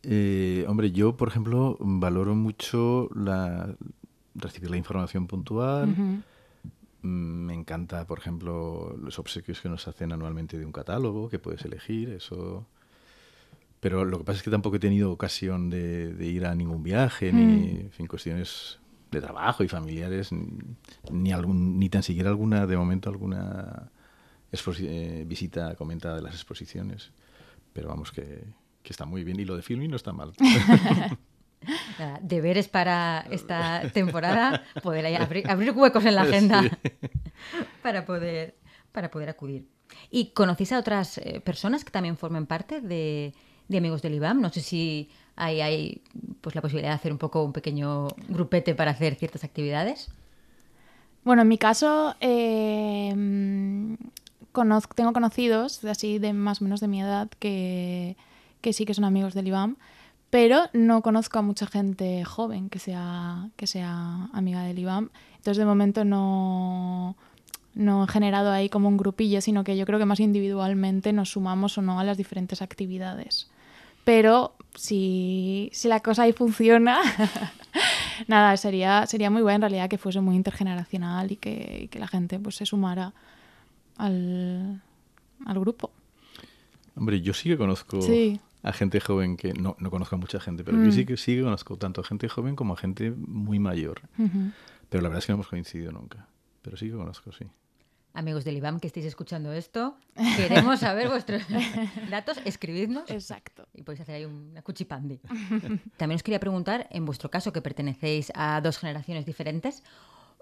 Eh, 0.03 0.65
hombre, 0.67 0.91
yo, 0.91 1.17
por 1.17 1.27
ejemplo, 1.27 1.77
valoro 1.79 2.33
mucho 2.35 3.09
la, 3.13 3.75
recibir 4.35 4.71
la 4.71 4.77
información 4.77 5.27
puntual. 5.27 6.23
Me 7.01 7.53
encanta, 7.53 8.05
por 8.05 8.19
ejemplo, 8.19 8.95
los 9.01 9.19
obsequios 9.19 9.61
que 9.61 9.69
nos 9.69 9.87
hacen 9.87 10.11
anualmente 10.11 10.57
de 10.57 10.65
un 10.65 10.71
catálogo 10.71 11.29
que 11.29 11.39
puedes 11.39 11.63
elegir, 11.63 12.09
eso. 12.09 12.67
Pero 13.79 14.03
lo 14.03 14.17
que 14.17 14.23
pasa 14.25 14.37
es 14.37 14.43
que 14.43 14.51
tampoco 14.51 14.75
he 14.75 14.79
tenido 14.79 15.11
ocasión 15.11 15.69
de, 15.69 16.13
de 16.13 16.25
ir 16.25 16.45
a 16.45 16.53
ningún 16.55 16.83
viaje, 16.83 17.31
ni 17.31 17.81
en 17.81 17.91
fin, 17.91 18.07
cuestiones 18.07 18.79
de 19.11 19.21
trabajo 19.21 19.63
y 19.63 19.69
familiares, 19.69 20.31
ni, 20.33 20.59
ni 21.11 21.31
algún, 21.31 21.79
ni 21.79 21.89
tan 21.89 22.03
siquiera 22.03 22.29
alguna, 22.29 22.67
de 22.67 22.75
momento, 22.75 23.09
alguna 23.09 23.89
eh, 24.51 25.23
visita 25.25 25.75
comentada 25.75 26.17
de 26.17 26.21
las 26.21 26.33
exposiciones. 26.33 27.11
Pero 27.71 27.87
vamos, 27.87 28.11
que, 28.11 28.43
que 28.83 28.91
está 28.91 29.05
muy 29.05 29.23
bien. 29.23 29.39
Y 29.39 29.45
lo 29.45 29.55
de 29.55 29.61
filming 29.61 29.89
no 29.89 29.95
está 29.95 30.11
mal. 30.11 30.33
Nada, 31.99 32.19
Deberes 32.21 32.67
para 32.67 33.25
esta 33.29 33.81
temporada, 33.93 34.63
poder 34.81 35.05
abrir, 35.15 35.49
abrir 35.49 35.71
huecos 35.71 36.05
en 36.05 36.15
la 36.15 36.21
agenda 36.21 36.61
para, 37.83 38.05
poder, 38.05 38.55
para 38.91 39.11
poder 39.11 39.29
acudir. 39.29 39.67
¿Y 40.09 40.31
conocéis 40.31 40.71
a 40.71 40.79
otras 40.79 41.17
eh, 41.17 41.41
personas 41.43 41.83
que 41.83 41.91
también 41.91 42.17
formen 42.17 42.45
parte 42.45 42.81
de, 42.81 43.33
de 43.67 43.77
Amigos 43.77 44.01
del 44.01 44.15
IBAM? 44.15 44.39
No 44.39 44.49
sé 44.49 44.61
si 44.61 45.09
hay, 45.35 45.61
hay 45.61 46.01
pues, 46.41 46.55
la 46.55 46.61
posibilidad 46.61 46.91
de 46.91 46.95
hacer 46.95 47.11
un 47.11 47.17
poco 47.17 47.43
un 47.43 47.53
pequeño 47.53 48.07
grupete 48.27 48.75
para 48.75 48.91
hacer 48.91 49.15
ciertas 49.15 49.43
actividades. 49.43 50.09
Bueno, 51.23 51.41
en 51.41 51.47
mi 51.47 51.57
caso, 51.57 52.15
eh, 52.21 53.13
conozco, 54.51 54.95
tengo 54.95 55.13
conocidos, 55.13 55.81
de 55.81 55.91
así 55.91 56.19
de 56.19 56.33
más 56.33 56.61
o 56.61 56.63
menos 56.63 56.79
de 56.79 56.87
mi 56.87 57.01
edad, 57.01 57.29
que, 57.39 58.15
que 58.61 58.73
sí 58.73 58.85
que 58.85 58.93
son 58.93 59.03
amigos 59.03 59.33
del 59.33 59.47
IBAM, 59.47 59.77
pero 60.29 60.69
no 60.73 61.01
conozco 61.01 61.39
a 61.39 61.41
mucha 61.41 61.65
gente 61.65 62.23
joven 62.23 62.69
que 62.69 62.79
sea, 62.79 63.49
que 63.55 63.67
sea 63.67 64.29
amiga 64.33 64.61
del 64.63 64.79
IBAM. 64.79 65.09
Entonces, 65.37 65.57
de 65.57 65.65
momento 65.65 66.05
no, 66.05 67.15
no 67.73 68.03
he 68.03 68.07
generado 68.07 68.51
ahí 68.51 68.69
como 68.69 68.87
un 68.87 68.97
grupillo, 68.97 69.41
sino 69.41 69.63
que 69.63 69.77
yo 69.77 69.85
creo 69.85 69.99
que 69.99 70.05
más 70.05 70.19
individualmente 70.19 71.13
nos 71.13 71.31
sumamos 71.31 71.77
o 71.77 71.81
no 71.81 71.99
a 71.99 72.03
las 72.03 72.17
diferentes 72.17 72.61
actividades. 72.61 73.49
pero 74.03 74.53
si, 74.75 75.69
si 75.73 75.87
la 75.87 75.99
cosa 75.99 76.23
ahí 76.23 76.33
funciona, 76.33 76.99
nada, 78.27 78.55
sería, 78.57 79.05
sería 79.07 79.29
muy 79.29 79.41
bueno 79.41 79.55
en 79.55 79.61
realidad 79.61 79.89
que 79.89 79.97
fuese 79.97 80.21
muy 80.21 80.35
intergeneracional 80.35 81.31
y 81.31 81.35
que, 81.37 81.81
y 81.83 81.87
que 81.87 81.99
la 81.99 82.07
gente 82.07 82.39
pues 82.39 82.55
se 82.55 82.65
sumara 82.65 83.13
al, 83.97 84.81
al 85.45 85.59
grupo. 85.59 85.91
Hombre, 86.95 87.21
yo 87.21 87.33
sí 87.33 87.49
que 87.49 87.57
conozco 87.57 88.01
Sí. 88.01 88.39
A 88.61 88.73
gente 88.73 88.99
joven 88.99 89.37
que 89.37 89.53
no, 89.53 89.75
no 89.79 89.89
conozco 89.89 90.15
a 90.15 90.19
mucha 90.19 90.39
gente, 90.39 90.63
pero 90.63 90.83
yo 90.83 90.91
sí 90.91 91.05
que 91.05 91.17
sí 91.17 91.35
que 91.35 91.43
conozco 91.43 91.77
tanto 91.77 92.01
a 92.01 92.03
gente 92.03 92.27
joven 92.27 92.55
como 92.55 92.73
a 92.73 92.77
gente 92.77 93.11
muy 93.11 93.59
mayor. 93.59 94.01
Pero 94.89 95.01
la 95.01 95.09
verdad 95.09 95.19
es 95.19 95.25
que 95.25 95.31
no 95.31 95.37
hemos 95.37 95.47
coincidido 95.47 95.91
nunca. 95.91 96.27
Pero 96.61 96.75
sí 96.75 96.87
que 96.89 96.95
conozco, 96.95 97.31
sí. 97.31 97.45
Amigos 98.13 98.43
del 98.43 98.57
IBAM 98.57 98.79
que 98.79 98.87
estéis 98.87 99.05
escuchando 99.05 99.53
esto, 99.53 99.95
queremos 100.35 100.79
saber 100.79 101.09
vuestros 101.09 101.43
datos, 102.09 102.41
escribidnos 102.43 103.09
Exacto. 103.09 103.67
y 103.73 103.83
podéis 103.83 104.01
hacer 104.01 104.15
ahí 104.15 104.25
una 104.25 104.61
cuchipandi. 104.61 105.21
También 105.95 106.15
os 106.15 106.23
quería 106.23 106.39
preguntar, 106.39 106.87
en 106.89 107.05
vuestro 107.05 107.29
caso, 107.29 107.53
que 107.53 107.61
pertenecéis 107.61 108.31
a 108.35 108.59
dos 108.61 108.79
generaciones 108.79 109.25
diferentes, 109.25 109.83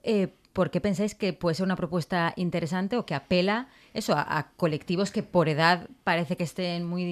eh, 0.02 0.34
¿por 0.54 0.72
qué 0.72 0.80
pensáis 0.80 1.14
que 1.14 1.34
puede 1.34 1.56
ser 1.56 1.66
una 1.66 1.76
propuesta 1.76 2.34
interesante 2.38 2.98
o 2.98 3.06
que 3.06 3.14
apela 3.14 3.68
eso 3.94 4.14
a, 4.14 4.38
a 4.38 4.52
colectivos 4.52 5.12
que 5.12 5.22
por 5.22 5.50
edad 5.50 5.90
parece 6.04 6.38
que 6.38 6.44
estén 6.46 6.86
muy 6.86 7.04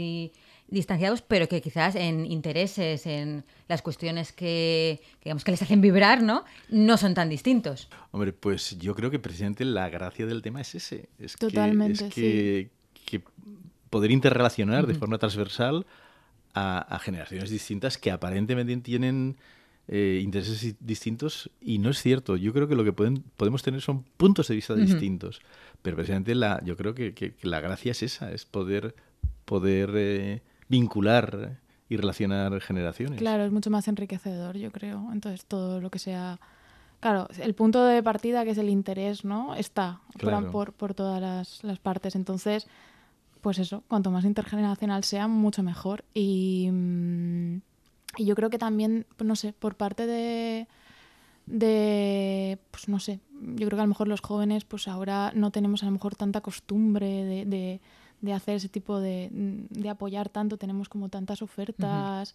distanciados, 0.68 1.22
pero 1.22 1.48
que 1.48 1.62
quizás 1.62 1.96
en 1.96 2.26
intereses, 2.26 3.06
en 3.06 3.44
las 3.68 3.82
cuestiones 3.82 4.32
que, 4.32 5.00
que, 5.20 5.26
digamos, 5.30 5.44
que 5.44 5.52
les 5.52 5.62
hacen 5.62 5.80
vibrar, 5.82 6.24
¿no? 6.24 6.44
No 6.70 6.98
son 6.98 7.14
tan 7.14 7.30
distintos. 7.30 7.88
Hombre, 8.12 8.34
pues 8.34 8.78
yo 8.80 8.96
creo 8.96 9.12
que 9.12 9.20
precisamente 9.20 9.64
la 9.66 9.90
gracia 9.90 10.26
del 10.26 10.42
tema 10.42 10.62
es 10.62 10.74
ese. 10.76 11.10
Es 11.20 11.38
que- 11.38 11.48
Totalmente, 11.48 12.08
es 12.08 12.14
que, 12.14 12.70
que 13.06 13.22
poder 13.90 14.12
interrelacionar 14.12 14.88
de 14.88 14.96
forma 14.96 15.18
transversal 15.20 15.86
a, 16.54 16.80
a 16.80 17.00
generaciones 17.00 17.50
distintas 17.50 17.98
que 17.98 18.12
aparentemente 18.12 18.76
tienen 18.78 19.38
eh, 19.88 20.20
intereses 20.24 20.64
i- 20.64 20.76
distintos 20.80 21.52
y 21.62 21.78
no 21.78 21.92
es 21.92 22.02
cierto. 22.02 22.38
Yo 22.38 22.54
creo 22.54 22.68
que 22.68 22.76
lo 22.76 22.84
que 22.84 22.92
pueden, 22.94 23.24
podemos 23.38 23.62
tener 23.62 23.82
son 23.82 24.04
puntos 24.18 24.48
de 24.48 24.56
vista 24.56 24.74
distintos. 24.74 25.42
Pero 25.84 25.96
precisamente 25.96 26.34
la, 26.34 26.60
yo 26.66 26.76
creo 26.76 26.96
que, 26.96 27.14
que- 27.14 27.34
que 27.36 27.48
la 27.48 27.60
gracia 27.60 27.92
es 27.92 28.02
esa, 28.02 28.32
es 28.32 28.46
poder, 28.46 28.96
poder 29.46 29.92
eh, 29.94 30.42
vincular 30.68 31.60
y 31.90 31.98
relacionar 31.98 32.60
generaciones. 32.62 33.20
Claro, 33.20 33.46
es 33.46 33.52
mucho 33.52 33.70
más 33.70 33.88
enriquecedor, 33.88 34.58
yo 34.58 34.72
creo. 34.72 35.10
Entonces, 35.12 35.46
todo 35.46 35.80
lo 35.82 35.90
que 35.90 36.00
sea. 36.00 36.40
Claro, 37.00 37.28
el 37.40 37.54
punto 37.54 37.84
de 37.86 38.02
partida, 38.02 38.44
que 38.44 38.52
es 38.52 38.58
el 38.58 38.70
interés, 38.70 39.24
¿no? 39.26 39.54
Está 39.56 40.02
por- 40.14 40.22
Claro. 40.22 40.52
por, 40.52 40.74
por 40.74 40.94
todas 40.96 41.22
las, 41.22 41.64
las 41.64 41.78
partes. 41.78 42.16
Entonces, 42.16 42.68
pues 43.42 43.60
eso, 43.60 43.84
cuanto 43.88 44.10
más 44.10 44.26
intergeneracional 44.26 45.04
sea, 45.04 45.28
mucho 45.28 45.62
mejor. 45.62 46.04
Y, 46.16 46.70
mm, 46.72 47.58
y 48.18 48.26
yo 48.26 48.34
creo 48.34 48.50
que 48.50 48.58
también, 48.58 49.06
pues 49.18 49.28
no 49.28 49.36
sé, 49.36 49.54
por 49.54 49.76
parte 49.76 50.08
de, 50.08 50.68
de, 51.46 52.58
pues 52.72 52.88
no 52.90 53.00
sé, 53.00 53.20
yo 53.42 53.68
creo 53.68 53.72
que 53.72 53.82
a 53.82 53.84
lo 53.84 53.90
mejor 53.90 54.08
los 54.08 54.22
jóvenes, 54.22 54.66
pues 54.66 54.88
ahora 54.88 55.32
no 55.36 55.52
tenemos 55.52 55.84
a 55.84 55.88
lo 55.88 55.92
mejor 55.92 56.16
tanta 56.16 56.42
costumbre 56.42 57.08
de, 57.24 57.46
de- 57.46 57.82
de 58.26 58.34
hacer 58.34 58.56
ese 58.56 58.70
tipo 58.70 59.00
de, 59.00 59.30
de 59.32 59.90
apoyar 59.90 60.30
tanto, 60.30 60.58
tenemos 60.58 60.90
como 60.90 61.10
tantas 61.10 61.42
ofertas, 61.42 62.34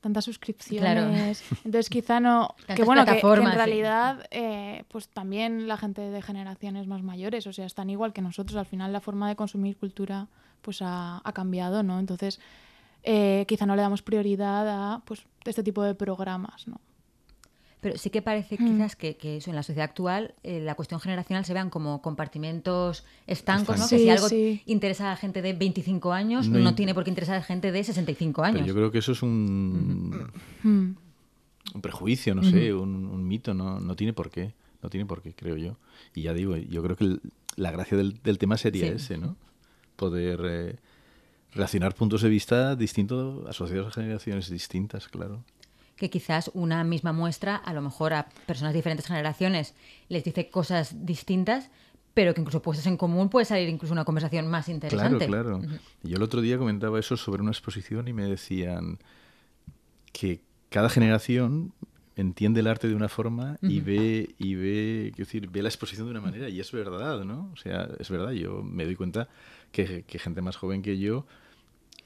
tantas 0.00 0.24
suscripciones, 0.24 1.42
entonces 1.64 1.90
quizá 1.90 2.20
no, 2.20 2.54
que 2.76 2.84
bueno, 2.84 3.04
que- 3.04 3.12
que, 3.16 3.20
en 3.50 3.52
sí. 3.52 3.56
realidad 3.58 4.26
eh, 4.30 4.84
pues 4.88 5.08
también 5.08 5.66
la 5.68 5.76
gente 5.76 6.00
de 6.02 6.22
generaciones 6.22 6.86
más 6.86 7.02
mayores, 7.02 7.46
o 7.46 7.52
sea, 7.52 7.66
están 7.66 7.90
igual 7.90 8.12
que 8.12 8.22
nosotros, 8.22 8.56
al 8.56 8.66
final 8.66 8.92
la 8.92 9.00
forma 9.00 9.28
de 9.28 9.36
consumir 9.36 9.76
cultura 9.76 10.28
pues 10.62 10.80
ha, 10.82 11.20
ha 11.24 11.32
cambiado, 11.32 11.82
¿no? 11.82 11.98
Entonces 11.98 12.38
eh, 13.02 13.44
quizá 13.48 13.66
no 13.66 13.76
le 13.76 13.82
damos 13.82 14.02
prioridad 14.02 14.68
a 14.68 15.00
pues 15.04 15.24
este 15.44 15.62
tipo 15.62 15.82
de 15.82 15.94
programas, 15.94 16.66
¿no? 16.68 16.80
Pero 17.80 17.96
sí 17.96 18.10
que 18.10 18.20
parece 18.20 18.56
Mm. 18.58 18.66
quizás 18.76 18.94
que, 18.96 19.16
que 19.16 19.38
eso 19.38 19.48
en 19.50 19.56
la 19.56 19.62
sociedad 19.62 19.84
actual, 19.88 20.34
eh, 20.42 20.60
la 20.60 20.74
cuestión 20.74 21.00
generacional 21.00 21.44
se 21.46 21.54
vean 21.54 21.70
como 21.70 22.02
compartimentos 22.02 23.04
estancos, 23.26 23.78
¿no? 23.78 23.86
Sí, 23.86 23.96
que 23.96 24.02
si 24.02 24.10
algo 24.10 24.28
sí. 24.28 24.62
interesa 24.66 25.12
a 25.12 25.16
gente 25.16 25.40
de 25.40 25.52
25 25.54 26.12
años, 26.12 26.48
No 26.48 26.58
no, 26.58 26.70
in- 26.70 26.76
tiene 26.76 26.94
por 26.94 27.04
qué 27.04 27.10
interesar 27.10 27.36
a 27.36 27.42
gente 27.42 27.72
de 27.72 27.82
65 27.82 28.42
Pero 28.42 28.54
años. 28.54 28.66
yo 28.66 28.74
creo 28.74 28.90
que 28.90 28.98
eso 28.98 29.12
es 29.12 29.22
un, 29.22 30.30
Mm. 30.62 30.94
un 31.74 31.80
prejuicio, 31.82 32.34
no 32.34 32.42
sé, 32.42 32.74
un, 32.74 33.06
un 33.06 33.26
mito, 33.26 33.54
no, 33.54 33.80
no 33.80 33.96
tiene 33.96 34.12
por 34.12 34.30
qué, 34.30 34.52
no 34.82 34.90
tiene 34.90 35.06
por 35.06 35.22
qué, 35.22 35.32
creo 35.34 35.56
yo. 35.56 35.76
Y 36.14 36.22
ya 36.22 36.34
digo, 36.34 36.56
yo 36.56 36.82
creo 36.82 36.96
que 36.96 37.04
el- 37.04 37.20
la 37.56 37.70
gracia 37.70 37.96
del, 37.96 38.20
del 38.22 38.38
tema 38.38 38.56
sería 38.56 38.86
Sí. 38.88 38.92
ese, 38.96 39.16
¿no? 39.18 39.36
Poder 39.96 40.40
eh, 40.44 40.76
relacionar 41.52 41.94
puntos 41.94 42.22
de 42.22 42.28
vista 42.28 42.76
distintos 42.76 43.46
asociados 43.48 43.88
a 43.88 44.00
generaciones 44.02 44.50
distintas, 44.50 45.08
claro. 45.08 45.42
Que 46.00 46.10
quizás 46.10 46.50
una 46.54 46.82
misma 46.82 47.12
muestra, 47.12 47.54
a 47.54 47.72
lo 47.72 47.82
mejor 47.82 48.12
a 48.14 48.28
personas 48.46 48.72
de 48.72 48.78
diferentes 48.78 49.06
generaciones, 49.06 49.74
les 50.08 50.24
dice 50.24 50.48
cosas 50.50 51.06
distintas, 51.06 51.70
pero 52.14 52.34
que 52.34 52.40
incluso 52.40 52.60
puestas 52.60 52.86
en 52.88 52.96
común 52.96 53.28
puede 53.28 53.44
salir 53.44 53.68
incluso 53.68 53.92
una 53.92 54.04
conversación 54.04 54.48
más 54.48 54.64
Claro, 54.64 54.74
interesante. 54.74 55.26
claro. 55.26 55.60
Y 56.02 56.08
Yo 56.08 56.16
el 56.16 56.22
otro 56.22 56.40
día 56.40 56.58
comentaba 56.58 56.98
eso 56.98 57.16
sobre 57.16 57.42
una 57.42 57.52
exposición 57.52 58.08
y 58.08 58.12
me 58.12 58.24
decían 58.24 58.98
que 60.12 60.40
cada 60.70 60.88
generación 60.88 61.72
entiende 62.16 62.60
el 62.60 62.66
arte 62.66 62.88
de 62.88 62.94
una 62.94 63.08
forma 63.08 63.58
y 63.62 63.80
ve 63.80 64.34
y 64.38 64.54
ve, 64.54 65.12
quiero 65.14 65.26
decir, 65.26 65.48
ve 65.50 65.62
la 65.62 65.68
exposición 65.68 66.06
de 66.06 66.10
una 66.12 66.20
manera 66.20 66.48
y 66.48 66.60
es 66.60 66.72
verdad, 66.72 67.24
¿no? 67.24 67.50
O 67.52 67.56
sea, 67.56 67.88
es 67.98 68.10
verdad. 68.10 68.32
Yo 68.32 68.62
me 68.62 68.84
doy 68.84 68.96
cuenta 68.96 69.28
que, 69.72 70.02
que 70.06 70.18
gente 70.18 70.42
más 70.42 70.56
joven 70.56 70.82
que 70.82 70.98
yo, 70.98 71.26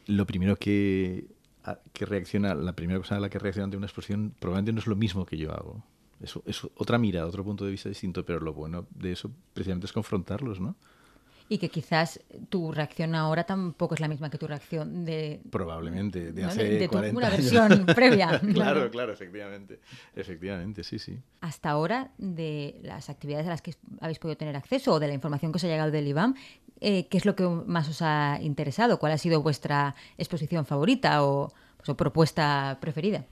lo 0.06 0.26
primero 0.26 0.56
que 0.56 1.24
a- 1.64 1.78
que 1.92 2.04
reacciona, 2.06 2.54
la 2.54 2.72
primera 2.74 2.98
cosa 2.98 3.16
a 3.16 3.20
la 3.20 3.28
que 3.28 3.38
reacciona 3.38 3.64
ante 3.64 3.76
una 3.76 3.86
exposición 3.86 4.34
probablemente 4.38 4.72
no 4.72 4.78
es 4.80 4.86
lo 4.86 4.96
mismo 4.96 5.24
que 5.26 5.36
yo 5.36 5.52
hago. 5.52 5.82
Es, 6.20 6.34
es 6.46 6.62
otra 6.76 6.96
mirada, 6.98 7.26
otro 7.26 7.44
punto 7.44 7.64
de 7.64 7.70
vista 7.72 7.88
distinto, 7.88 8.24
pero 8.24 8.40
lo 8.40 8.52
bueno 8.54 8.86
de 8.90 9.12
eso 9.12 9.30
precisamente 9.52 9.86
es 9.86 9.92
confrontarlos, 9.92 10.60
¿no? 10.60 10.76
Y 11.46 11.58
que 11.58 11.68
quizás 11.68 12.20
tu 12.48 12.72
reacción 12.72 13.14
ahora 13.14 13.44
tampoco 13.44 13.92
es 13.94 14.00
la 14.00 14.08
misma 14.08 14.30
que 14.30 14.38
tu 14.38 14.46
reacción 14.46 15.04
de, 15.04 15.42
Probablemente, 15.50 16.32
de 16.32 16.40
¿no? 16.42 16.48
hace 16.48 16.64
de, 16.64 16.78
de 16.78 16.86
tu- 16.86 16.92
40 16.92 17.18
una 17.18 17.26
años. 17.28 17.52
versión 17.52 17.86
previa. 17.94 18.40
claro, 18.40 18.90
claro, 18.90 19.12
efectivamente. 19.12 19.78
Efectivamente, 20.16 20.82
sí, 20.84 20.98
sí. 20.98 21.18
Hasta 21.42 21.68
ahora, 21.68 22.12
de 22.16 22.80
las 22.82 23.10
actividades 23.10 23.46
a 23.46 23.50
las 23.50 23.60
que 23.60 23.74
habéis 24.00 24.18
podido 24.18 24.38
tener 24.38 24.56
acceso 24.56 24.94
o 24.94 24.98
de 25.00 25.08
la 25.08 25.12
información 25.14 25.52
que 25.52 25.56
os 25.56 25.64
ha 25.64 25.68
llegado 25.68 25.90
del 25.90 26.08
IBAM, 26.08 26.34
eh, 26.86 27.06
¿qué 27.08 27.16
es 27.16 27.24
lo 27.24 27.34
que 27.34 27.44
más 27.48 27.88
os 27.88 28.02
ha 28.02 28.38
interesado? 28.42 28.98
¿Cuál 28.98 29.12
ha 29.12 29.18
sido 29.18 29.42
vuestra 29.42 29.94
exposición 30.18 30.66
favorita 30.66 31.24
o, 31.24 31.52
pues, 31.78 31.88
o 31.88 31.96
propuesta 31.96 32.78
preferida? 32.80 33.24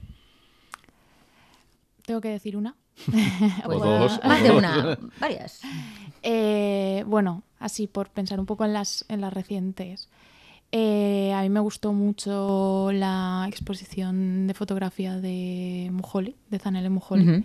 ¿Tengo 2.07 2.21
que 2.21 2.29
decir 2.29 2.57
una? 2.57 2.75
O 3.05 3.13
Pues, 3.67 3.79
dos, 3.81 4.21
o 4.25 4.29
Más 4.29 4.43
de 4.43 4.49
dos. 4.49 4.59
una, 4.59 4.99
varias. 5.21 5.61
Eh, 6.23 7.05
bueno, 7.07 7.43
así 7.59 7.87
por 7.87 8.11
pensar 8.11 8.41
un 8.41 8.47
poco 8.47 8.65
en 8.65 8.73
las, 8.73 9.05
en 9.09 9.21
las 9.21 9.33
recientes. 9.33 10.09
Eh, 10.73 11.33
a 11.35 11.43
mí 11.43 11.51
me 11.51 11.61
gustó 11.61 11.93
mucho 11.93 12.91
la 12.93 13.45
exposición 13.49 14.47
de 14.47 14.55
fotografía 14.55 15.19
de 15.19 15.91
Mujoli, 15.93 16.35
de 16.51 16.59
Zanele 16.59 16.89
Mujoli. 16.89 17.45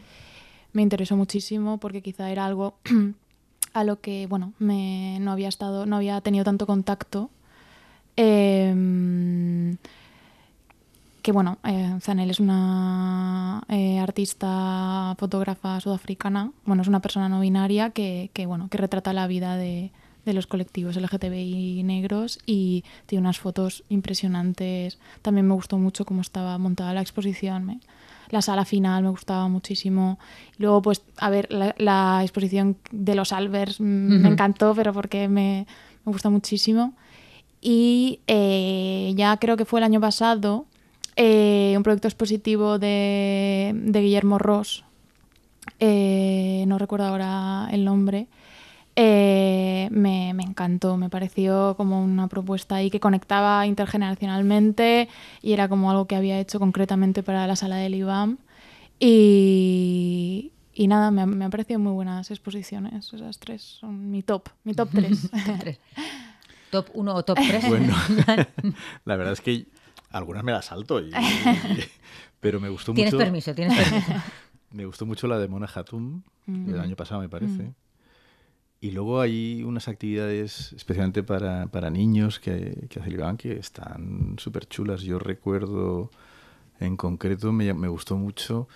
Me 0.72 0.82
interesó 0.82 1.18
muchísimo 1.18 1.78
porque 1.80 2.02
quizá 2.02 2.30
era 2.32 2.46
algo 2.46 2.78
a 3.80 3.84
lo 3.84 4.02
que, 4.02 4.28
bueno, 4.28 4.54
me, 4.60 5.20
no 5.20 5.32
había 5.32 5.50
estado, 5.50 5.86
no 5.86 5.98
había 5.98 6.20
tenido 6.22 6.44
tanto 6.44 6.66
contacto. 6.66 7.30
Em, 8.16 9.78
que 11.22 11.32
bueno, 11.32 11.60
eh, 11.64 11.98
Zanel 12.02 12.30
es 12.30 12.40
una 12.40 13.62
eh, 13.70 14.00
artista 14.00 15.16
fotógrafa 15.20 15.80
sudafricana, 15.82 16.52
bueno, 16.66 16.82
es 16.82 16.88
una 16.88 17.02
persona 17.02 17.30
no 17.30 17.42
binaria 17.42 17.92
que, 17.92 18.32
que, 18.34 18.46
bueno, 18.46 18.70
que 18.70 18.78
retrata 18.78 19.14
la 19.14 19.28
vida 19.28 19.58
de, 19.58 19.92
de 20.28 20.34
los 20.34 20.48
colectivos 20.48 20.98
LGTBI 20.98 21.84
negros 21.84 22.40
y 22.46 22.84
tiene 23.06 23.22
unas 23.22 23.40
fotos 23.40 23.84
impresionantes. 23.90 25.00
También 25.22 25.48
me 25.48 25.54
gustó 25.54 25.78
mucho 25.78 26.06
cómo 26.06 26.22
estaba 26.22 26.58
montada 26.58 26.94
la 26.94 27.02
exposición. 27.02 27.82
La 28.30 28.42
sala 28.42 28.66
final 28.66 29.04
me 29.04 29.10
gustaba 29.10 29.48
muchísimo. 29.48 30.20
Luego, 30.58 30.82
pues, 30.82 31.02
a 31.18 31.30
ver, 31.30 31.52
la, 31.52 31.76
la 31.78 32.20
exposición 32.24 32.78
de 32.92 33.16
los 33.16 33.32
Albers 33.32 33.80
me 33.80 34.28
encantó, 34.28 34.74
pero 34.76 34.94
porque 34.94 35.28
me, 35.28 35.66
me 36.06 36.12
gusta 36.12 36.30
muchísimo. 36.30 36.94
Y 37.62 38.20
eh, 38.28 39.14
ya 39.16 39.38
creo 39.38 39.58
que 39.58 39.66
fue 39.66 39.80
el 39.80 39.84
año 39.84 40.00
pasado 40.00 40.66
eh, 41.16 41.74
un 41.76 41.82
proyecto 41.84 42.08
expositivo 42.08 42.78
de, 42.78 43.72
de 43.74 44.02
Guillermo 44.02 44.38
Ross, 44.38 44.84
eh, 45.80 46.64
no 46.68 46.78
recuerdo 46.78 47.08
ahora 47.08 47.68
el 47.72 47.84
nombre, 47.84 48.28
eh, 49.00 49.88
me, 49.92 50.34
me 50.34 50.42
encantó, 50.44 50.98
me 50.98 51.08
pareció 51.10 51.76
como 51.78 52.04
una 52.04 52.28
propuesta 52.28 52.76
ahí 52.76 52.90
que 52.90 53.00
conectaba 53.00 53.66
intergeneracionalmente 53.68 55.08
y 55.44 55.54
era 55.54 55.70
como 55.70 55.92
algo 55.92 56.08
que 56.08 56.16
había 56.16 56.40
hecho 56.40 56.58
concretamente 56.60 57.22
para 57.22 57.46
la 57.46 57.56
sala 57.56 57.76
del 57.78 57.94
IBAM. 57.94 58.40
Y, 59.00 60.52
y 60.74 60.88
nada, 60.88 61.12
me, 61.12 61.26
me 61.28 61.46
han 61.46 61.52
parecido 61.52 61.80
muy 61.80 61.92
buenas 61.92 62.32
exposiciones, 62.32 63.14
esas 63.14 63.38
tres 63.40 63.62
son 63.62 64.10
mi 64.10 64.24
top, 64.24 64.50
mi 64.64 64.74
top 64.74 64.90
tres. 64.92 65.30
Top 65.46 65.60
tres. 65.60 65.80
Top 66.70 66.88
1 66.94 67.16
o 67.16 67.24
top 67.24 67.38
3. 67.48 67.66
Bueno, 67.70 67.96
la 69.06 69.16
verdad 69.16 69.32
es 69.34 69.40
que 69.42 69.68
Algunas 70.12 70.44
me 70.44 70.52
las 70.52 70.66
salto, 70.66 71.00
y, 71.00 71.12
pero 72.42 72.60
me 72.60 72.68
gustó 72.70 72.94
tienes 72.94 73.14
mucho... 73.14 73.24
Permiso, 73.24 73.54
tienes 73.56 73.78
permiso, 73.78 74.12
Me 74.72 74.86
gustó 74.86 75.06
mucho 75.06 75.28
la 75.28 75.38
de 75.40 75.48
Mona 75.48 75.70
Hatum, 75.74 76.24
del 76.46 76.76
Mm. 76.78 76.82
año 76.82 76.96
pasado 76.98 77.22
me 77.22 77.30
parece. 77.30 77.64
Mm. 77.64 77.74
Y 78.80 78.92
luego 78.92 79.22
hay 79.22 79.64
unas 79.64 79.88
actividades 79.88 80.74
especialmente 80.74 81.24
para, 81.24 81.68
para 81.68 81.90
niños 81.90 82.40
que, 82.40 82.88
que 82.90 83.00
hace 83.00 83.10
el 83.10 83.38
que 83.38 83.54
están 83.54 84.36
súper 84.38 84.68
chulas. 84.68 85.02
Yo 85.02 85.18
recuerdo 85.18 86.12
en 86.80 86.96
concreto, 86.96 87.52
me, 87.52 87.74
me 87.74 87.88
gustó 87.88 88.18
mucho 88.18 88.68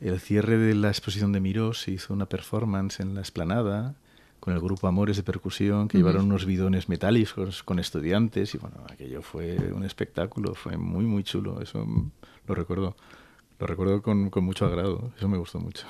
el 0.00 0.20
cierre 0.20 0.58
de 0.58 0.74
la 0.74 0.88
exposición 0.88 1.32
de 1.32 1.40
Miró. 1.40 1.72
Se 1.72 1.92
hizo 1.92 2.12
una 2.12 2.26
performance 2.26 3.00
en 3.00 3.14
la 3.14 3.22
esplanada 3.22 3.94
con 4.38 4.54
el 4.54 4.60
grupo 4.60 4.86
Amores 4.86 5.16
de 5.16 5.22
Percusión 5.22 5.88
que 5.88 5.98
llevaron 5.98 6.26
unos 6.26 6.44
bidones 6.46 6.88
metálicos 6.88 7.62
con 7.62 7.78
estudiantes 7.78 8.54
y 8.54 8.58
bueno, 8.58 8.76
aquello 8.88 9.20
fue 9.20 9.56
un 9.72 9.84
espectáculo, 9.84 10.54
fue 10.54 10.76
muy 10.76 11.04
muy 11.04 11.24
chulo, 11.24 11.60
eso 11.60 11.84
lo 12.46 12.54
recuerdo, 12.54 12.96
lo 13.58 13.66
recuerdo 13.66 14.00
con, 14.00 14.30
con 14.30 14.44
mucho 14.44 14.66
agrado, 14.66 15.12
eso 15.16 15.28
me 15.28 15.38
gustó 15.38 15.58
mucho. 15.58 15.86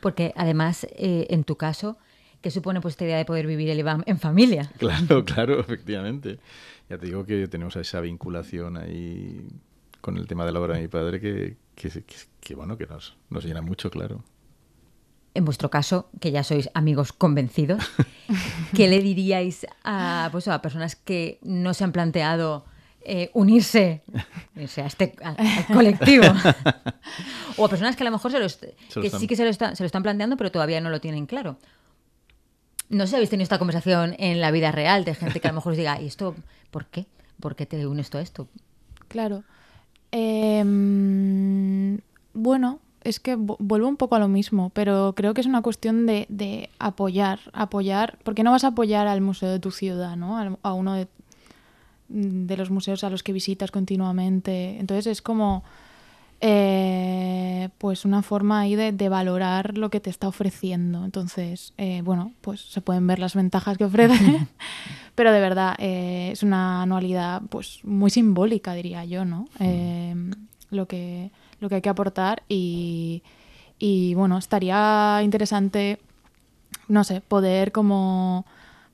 porque 0.00 0.32
además, 0.36 0.84
eh, 0.96 1.28
en 1.30 1.44
tu 1.44 1.56
caso, 1.56 1.96
¿qué 2.46 2.50
supone 2.52 2.80
pues 2.80 2.92
esta 2.92 3.04
idea 3.04 3.16
de 3.16 3.24
poder 3.24 3.44
vivir 3.44 3.68
el 3.70 3.78
IBAM 3.80 4.04
en 4.06 4.20
familia? 4.20 4.70
Claro, 4.78 5.24
claro, 5.24 5.58
efectivamente. 5.58 6.38
Ya 6.88 6.96
te 6.96 7.06
digo 7.06 7.26
que 7.26 7.48
tenemos 7.48 7.74
esa 7.74 8.00
vinculación 8.00 8.76
ahí 8.76 9.48
con 10.00 10.16
el 10.16 10.28
tema 10.28 10.46
de 10.46 10.52
la 10.52 10.60
obra 10.60 10.76
de 10.76 10.82
mi 10.82 10.86
padre 10.86 11.18
que, 11.20 11.56
que, 11.74 11.90
que- 11.90 12.04
que, 12.40 12.54
bueno, 12.54 12.78
que 12.78 12.86
nos, 12.86 13.16
nos 13.30 13.44
llena 13.44 13.62
mucho, 13.62 13.90
claro. 13.90 14.22
En 15.34 15.44
vuestro 15.44 15.70
caso, 15.70 16.08
que 16.20 16.30
ya 16.30 16.44
sois 16.44 16.70
amigos 16.74 17.12
convencidos, 17.12 17.82
¿qué 18.76 18.86
le 18.86 19.00
diríais 19.00 19.66
a, 19.82 20.28
pues, 20.30 20.46
a 20.46 20.62
personas 20.62 20.94
que 20.94 21.40
no 21.42 21.74
se 21.74 21.82
han 21.82 21.90
planteado 21.90 22.64
eh, 23.00 23.30
unirse, 23.34 24.02
unirse 24.54 24.82
a 24.82 24.86
este 24.86 25.14
al- 25.24 25.36
al 25.36 25.66
colectivo? 25.66 26.26
o 27.58 27.64
a 27.66 27.68
personas 27.68 27.96
que 27.96 28.04
a 28.04 28.06
lo 28.06 28.12
mejor 28.12 28.30
se 28.30 28.38
lo 28.38 28.46
est- 28.46 28.62
Se 28.62 28.94
lo 28.94 29.00
que 29.02 29.06
están- 29.08 29.20
sí 29.20 29.26
que 29.26 29.34
se 29.36 29.42
lo, 29.44 29.50
está- 29.50 29.74
se 29.74 29.82
lo 29.82 29.86
están 29.86 30.04
planteando, 30.04 30.36
pero 30.36 30.52
todavía 30.52 30.80
no 30.80 30.90
lo 30.90 31.00
tienen 31.00 31.26
claro. 31.26 31.58
No 32.88 33.04
sé 33.04 33.10
si 33.10 33.14
habéis 33.16 33.30
tenido 33.30 33.42
esta 33.44 33.58
conversación 33.58 34.14
en 34.18 34.40
la 34.40 34.50
vida 34.50 34.70
real 34.72 35.04
de 35.04 35.14
gente 35.14 35.40
que 35.40 35.48
a 35.48 35.50
lo 35.50 35.56
mejor 35.56 35.72
os 35.72 35.78
diga, 35.78 36.00
¿y 36.00 36.06
esto 36.06 36.34
por 36.70 36.86
qué? 36.86 37.06
¿Por 37.40 37.56
qué 37.56 37.66
te 37.66 37.86
unes 37.86 38.10
tú 38.10 38.18
a 38.18 38.22
esto? 38.22 38.48
Claro. 39.08 39.42
Em, 40.56 41.98
bueno, 42.34 42.78
es 43.02 43.20
que 43.20 43.36
vu- 43.36 43.56
vuelvo 43.58 43.88
un 43.88 43.96
poco 43.96 44.14
a 44.16 44.18
lo 44.18 44.28
mismo, 44.28 44.70
pero 44.70 45.14
creo 45.16 45.34
que 45.34 45.40
es 45.40 45.46
una 45.46 45.62
cuestión 45.62 46.06
de, 46.06 46.26
de 46.28 46.70
apoyar, 46.78 47.40
apoyar, 47.52 48.18
porque 48.24 48.42
no 48.42 48.50
vas 48.52 48.64
a 48.64 48.68
apoyar 48.68 49.06
al 49.06 49.20
museo 49.20 49.50
de 49.50 49.58
tu 49.60 49.70
ciudad, 49.70 50.16
¿no? 50.16 50.38
Al- 50.38 50.58
A, 50.62 50.72
uno 50.74 50.94
de, 50.94 51.08
de 52.08 52.56
los 52.56 52.70
museos 52.70 53.04
a 53.04 53.10
los 53.10 53.22
que 53.22 53.32
visitas 53.32 53.70
continuamente. 53.70 54.78
Entonces 54.78 55.06
es 55.06 55.22
como, 55.22 55.64
eh, 56.40 57.68
pues 57.78 58.04
una 58.04 58.22
forma 58.22 58.60
ahí 58.60 58.76
de, 58.76 58.92
de 58.92 59.08
valorar 59.08 59.78
lo 59.78 59.90
que 59.90 60.00
te 60.00 60.10
está 60.10 60.28
ofreciendo. 60.28 61.04
Entonces, 61.04 61.72
eh, 61.78 62.02
bueno, 62.04 62.32
pues 62.40 62.60
se 62.60 62.80
pueden 62.80 63.06
ver 63.06 63.18
las 63.18 63.34
ventajas 63.34 63.78
que 63.78 63.84
ofrece, 63.84 64.14
pero 65.14 65.32
de 65.32 65.40
verdad 65.40 65.74
eh, 65.78 66.30
es 66.32 66.42
una 66.42 66.82
anualidad 66.82 67.42
pues 67.48 67.80
muy 67.84 68.10
simbólica, 68.10 68.74
diría 68.74 69.04
yo, 69.04 69.24
¿no? 69.24 69.48
Eh, 69.60 70.14
lo, 70.70 70.86
que, 70.86 71.30
lo 71.60 71.68
que 71.68 71.76
hay 71.76 71.82
que 71.82 71.88
aportar 71.88 72.42
y, 72.48 73.22
y 73.78 74.14
bueno, 74.14 74.38
estaría 74.38 75.20
interesante, 75.22 75.98
no 76.88 77.04
sé, 77.04 77.20
poder 77.20 77.72
como 77.72 78.44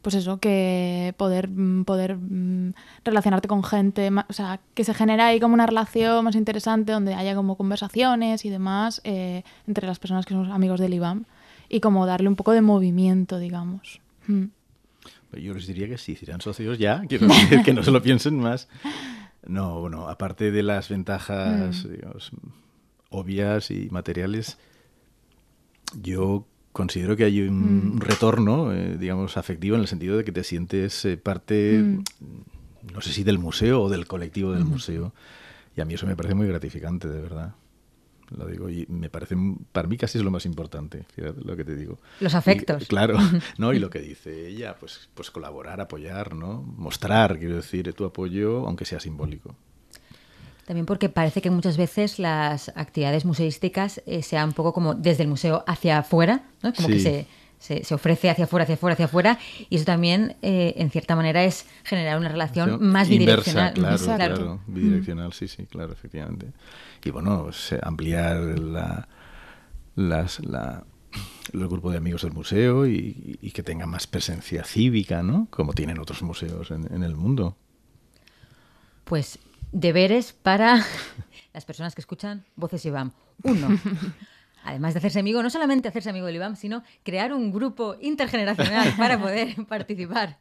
pues 0.02 0.16
eso, 0.16 0.38
que 0.38 1.14
poder, 1.16 1.48
mm, 1.48 1.84
poder 1.84 2.16
mm, 2.16 2.74
relacionarte 3.04 3.48
con 3.48 3.62
gente, 3.62 4.10
o 4.28 4.32
sea, 4.32 4.60
que 4.74 4.84
se 4.84 4.94
genera 4.94 5.28
ahí 5.28 5.40
como 5.40 5.54
una 5.54 5.66
relación 5.66 6.24
más 6.24 6.34
interesante 6.34 6.92
donde 6.92 7.14
haya 7.14 7.34
como 7.34 7.56
conversaciones 7.56 8.44
y 8.44 8.50
demás 8.50 9.00
eh, 9.04 9.44
entre 9.66 9.86
las 9.86 10.00
personas 10.00 10.26
que 10.26 10.34
somos 10.34 10.50
amigos 10.50 10.80
del 10.80 10.94
IBAM 10.94 11.24
y 11.68 11.80
como 11.80 12.04
darle 12.04 12.28
un 12.28 12.36
poco 12.36 12.52
de 12.52 12.60
movimiento, 12.60 13.38
digamos. 13.38 14.00
Mm. 14.26 14.46
Yo 15.40 15.54
les 15.54 15.66
diría 15.66 15.88
que 15.88 15.96
si 15.96 16.12
hicieran 16.12 16.40
socios 16.40 16.78
ya, 16.78 17.02
quiero 17.08 17.28
decir, 17.28 17.62
que 17.62 17.72
no 17.72 17.82
se 17.82 17.92
lo 17.92 18.02
piensen 18.02 18.38
más. 18.38 18.68
No, 19.46 19.80
bueno, 19.80 20.08
aparte 20.08 20.50
de 20.50 20.62
las 20.62 20.88
ventajas, 20.88 21.88
digamos, 21.88 22.30
obvias 23.08 23.70
y 23.70 23.88
materiales, 23.90 24.58
yo 26.00 26.46
considero 26.72 27.16
que 27.16 27.24
hay 27.24 27.40
un 27.42 28.00
retorno, 28.00 28.72
eh, 28.72 28.96
digamos, 28.98 29.36
afectivo 29.36 29.76
en 29.76 29.82
el 29.82 29.88
sentido 29.88 30.16
de 30.16 30.24
que 30.24 30.32
te 30.32 30.44
sientes 30.44 31.04
eh, 31.04 31.16
parte, 31.16 31.78
Mm. 31.82 32.02
no 32.94 33.00
sé 33.00 33.12
si 33.12 33.22
del 33.24 33.38
museo 33.38 33.82
o 33.82 33.88
del 33.88 34.06
colectivo 34.06 34.52
del 34.52 34.64
museo. 34.64 35.12
Y 35.76 35.80
a 35.80 35.84
mí 35.84 35.94
eso 35.94 36.06
me 36.06 36.16
parece 36.16 36.34
muy 36.34 36.46
gratificante, 36.46 37.08
de 37.08 37.20
verdad. 37.20 37.54
Lo 38.36 38.46
digo, 38.46 38.70
y 38.70 38.86
me 38.88 39.10
parece, 39.10 39.36
para 39.72 39.86
mí 39.88 39.98
casi 39.98 40.16
es 40.16 40.24
lo 40.24 40.30
más 40.30 40.46
importante, 40.46 41.04
fíjate 41.14 41.42
lo 41.44 41.54
que 41.54 41.64
te 41.64 41.76
digo. 41.76 41.98
Los 42.20 42.32
Y, 42.32 42.36
afectos. 42.36 42.86
claro, 42.88 43.18
¿no? 43.58 43.74
Y 43.74 43.78
lo 43.78 43.90
que 43.90 43.98
dice 44.00 44.48
ella, 44.48 44.74
pues, 44.80 45.10
pues 45.14 45.30
colaborar, 45.30 45.80
apoyar, 45.82 46.34
¿no? 46.34 46.62
Mostrar, 46.62 47.38
quiero 47.38 47.56
decir, 47.56 47.92
tu 47.92 48.06
apoyo, 48.06 48.66
aunque 48.66 48.86
sea 48.86 49.00
simbólico. 49.00 49.54
También 50.66 50.86
porque 50.86 51.08
parece 51.08 51.42
que 51.42 51.50
muchas 51.50 51.76
veces 51.76 52.18
las 52.18 52.70
actividades 52.76 53.24
museísticas 53.24 54.00
eh, 54.06 54.22
sean 54.22 54.50
un 54.50 54.54
poco 54.54 54.72
como 54.72 54.94
desde 54.94 55.24
el 55.24 55.28
museo 55.28 55.64
hacia 55.66 55.98
afuera, 55.98 56.44
¿no? 56.62 56.72
como 56.72 56.88
que 56.88 57.00
se, 57.00 57.26
se, 57.58 57.84
se 57.84 57.94
ofrece 57.94 58.30
hacia 58.30 58.44
afuera, 58.44 58.62
hacia 58.62 58.76
afuera, 58.76 58.92
hacia 58.94 59.04
afuera, 59.06 59.38
y 59.68 59.76
eso 59.76 59.84
también, 59.84 60.36
eh, 60.40 60.74
en 60.76 60.90
cierta 60.90 61.16
manera, 61.16 61.42
es 61.44 61.66
generar 61.82 62.16
una 62.16 62.28
relación 62.28 62.78
más 62.80 63.08
bidireccional. 63.08 63.72
claro, 63.72 63.96
Exacto. 63.96 64.34
claro, 64.34 64.60
bidireccional, 64.68 65.32
sí, 65.32 65.48
sí, 65.48 65.66
claro, 65.66 65.92
efectivamente. 65.92 66.52
Y 67.04 67.10
bueno, 67.10 67.50
ampliar 67.82 68.36
la, 68.38 69.08
las, 69.96 70.44
la, 70.44 70.84
el 71.52 71.68
grupo 71.68 71.90
de 71.90 71.98
amigos 71.98 72.22
del 72.22 72.32
museo 72.32 72.86
y, 72.86 73.38
y 73.42 73.50
que 73.50 73.64
tenga 73.64 73.86
más 73.86 74.06
presencia 74.06 74.62
cívica, 74.62 75.24
¿no? 75.24 75.48
Como 75.50 75.72
tienen 75.72 75.98
otros 75.98 76.22
museos 76.22 76.70
en, 76.70 76.92
en 76.94 77.02
el 77.02 77.16
mundo. 77.16 77.56
Pues 79.04 79.38
deberes 79.70 80.32
para 80.32 80.84
las 81.52 81.64
personas 81.64 81.94
que 81.94 82.00
escuchan 82.00 82.44
Voces 82.56 82.84
IBAM. 82.84 83.12
Uno, 83.44 83.68
además 84.64 84.94
de 84.94 84.98
hacerse 84.98 85.18
amigo, 85.20 85.42
no 85.42 85.50
solamente 85.50 85.88
hacerse 85.88 86.10
amigo 86.10 86.26
del 86.26 86.36
IBAM, 86.36 86.56
sino 86.56 86.82
crear 87.02 87.32
un 87.32 87.52
grupo 87.52 87.96
intergeneracional 88.00 88.94
para 88.96 89.18
poder 89.20 89.54
participar 89.68 90.38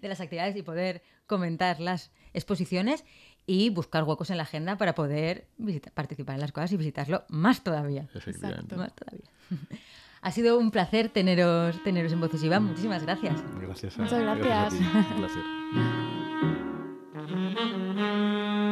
de 0.00 0.08
las 0.08 0.20
actividades 0.20 0.56
y 0.56 0.62
poder 0.62 1.02
comentar 1.26 1.80
las 1.80 2.10
exposiciones 2.34 3.04
y 3.46 3.70
buscar 3.70 4.04
huecos 4.04 4.30
en 4.30 4.36
la 4.36 4.42
agenda 4.44 4.76
para 4.76 4.94
poder 4.94 5.48
visita- 5.58 5.90
participar 5.90 6.34
en 6.36 6.40
las 6.42 6.52
cosas 6.52 6.72
y 6.72 6.76
visitarlo 6.76 7.24
más 7.28 7.64
todavía. 7.64 8.06
Efectivamente. 8.14 8.76
Más 8.76 8.92
todavía. 8.94 9.24
Ha 10.20 10.30
sido 10.30 10.58
un 10.58 10.70
placer 10.70 11.08
teneros, 11.08 11.82
teneros 11.82 12.12
en 12.12 12.20
Voces 12.20 12.42
IBAM. 12.44 12.64
Muchísimas 12.66 13.02
gracias. 13.02 13.42
Gracias 13.60 13.98
a, 13.98 14.02
Muchas 14.02 14.20
gracias. 14.22 14.68
ti. 14.74 14.84
Un 14.84 15.16
placer. 15.16 16.11
Mm-hmm. 17.28 18.71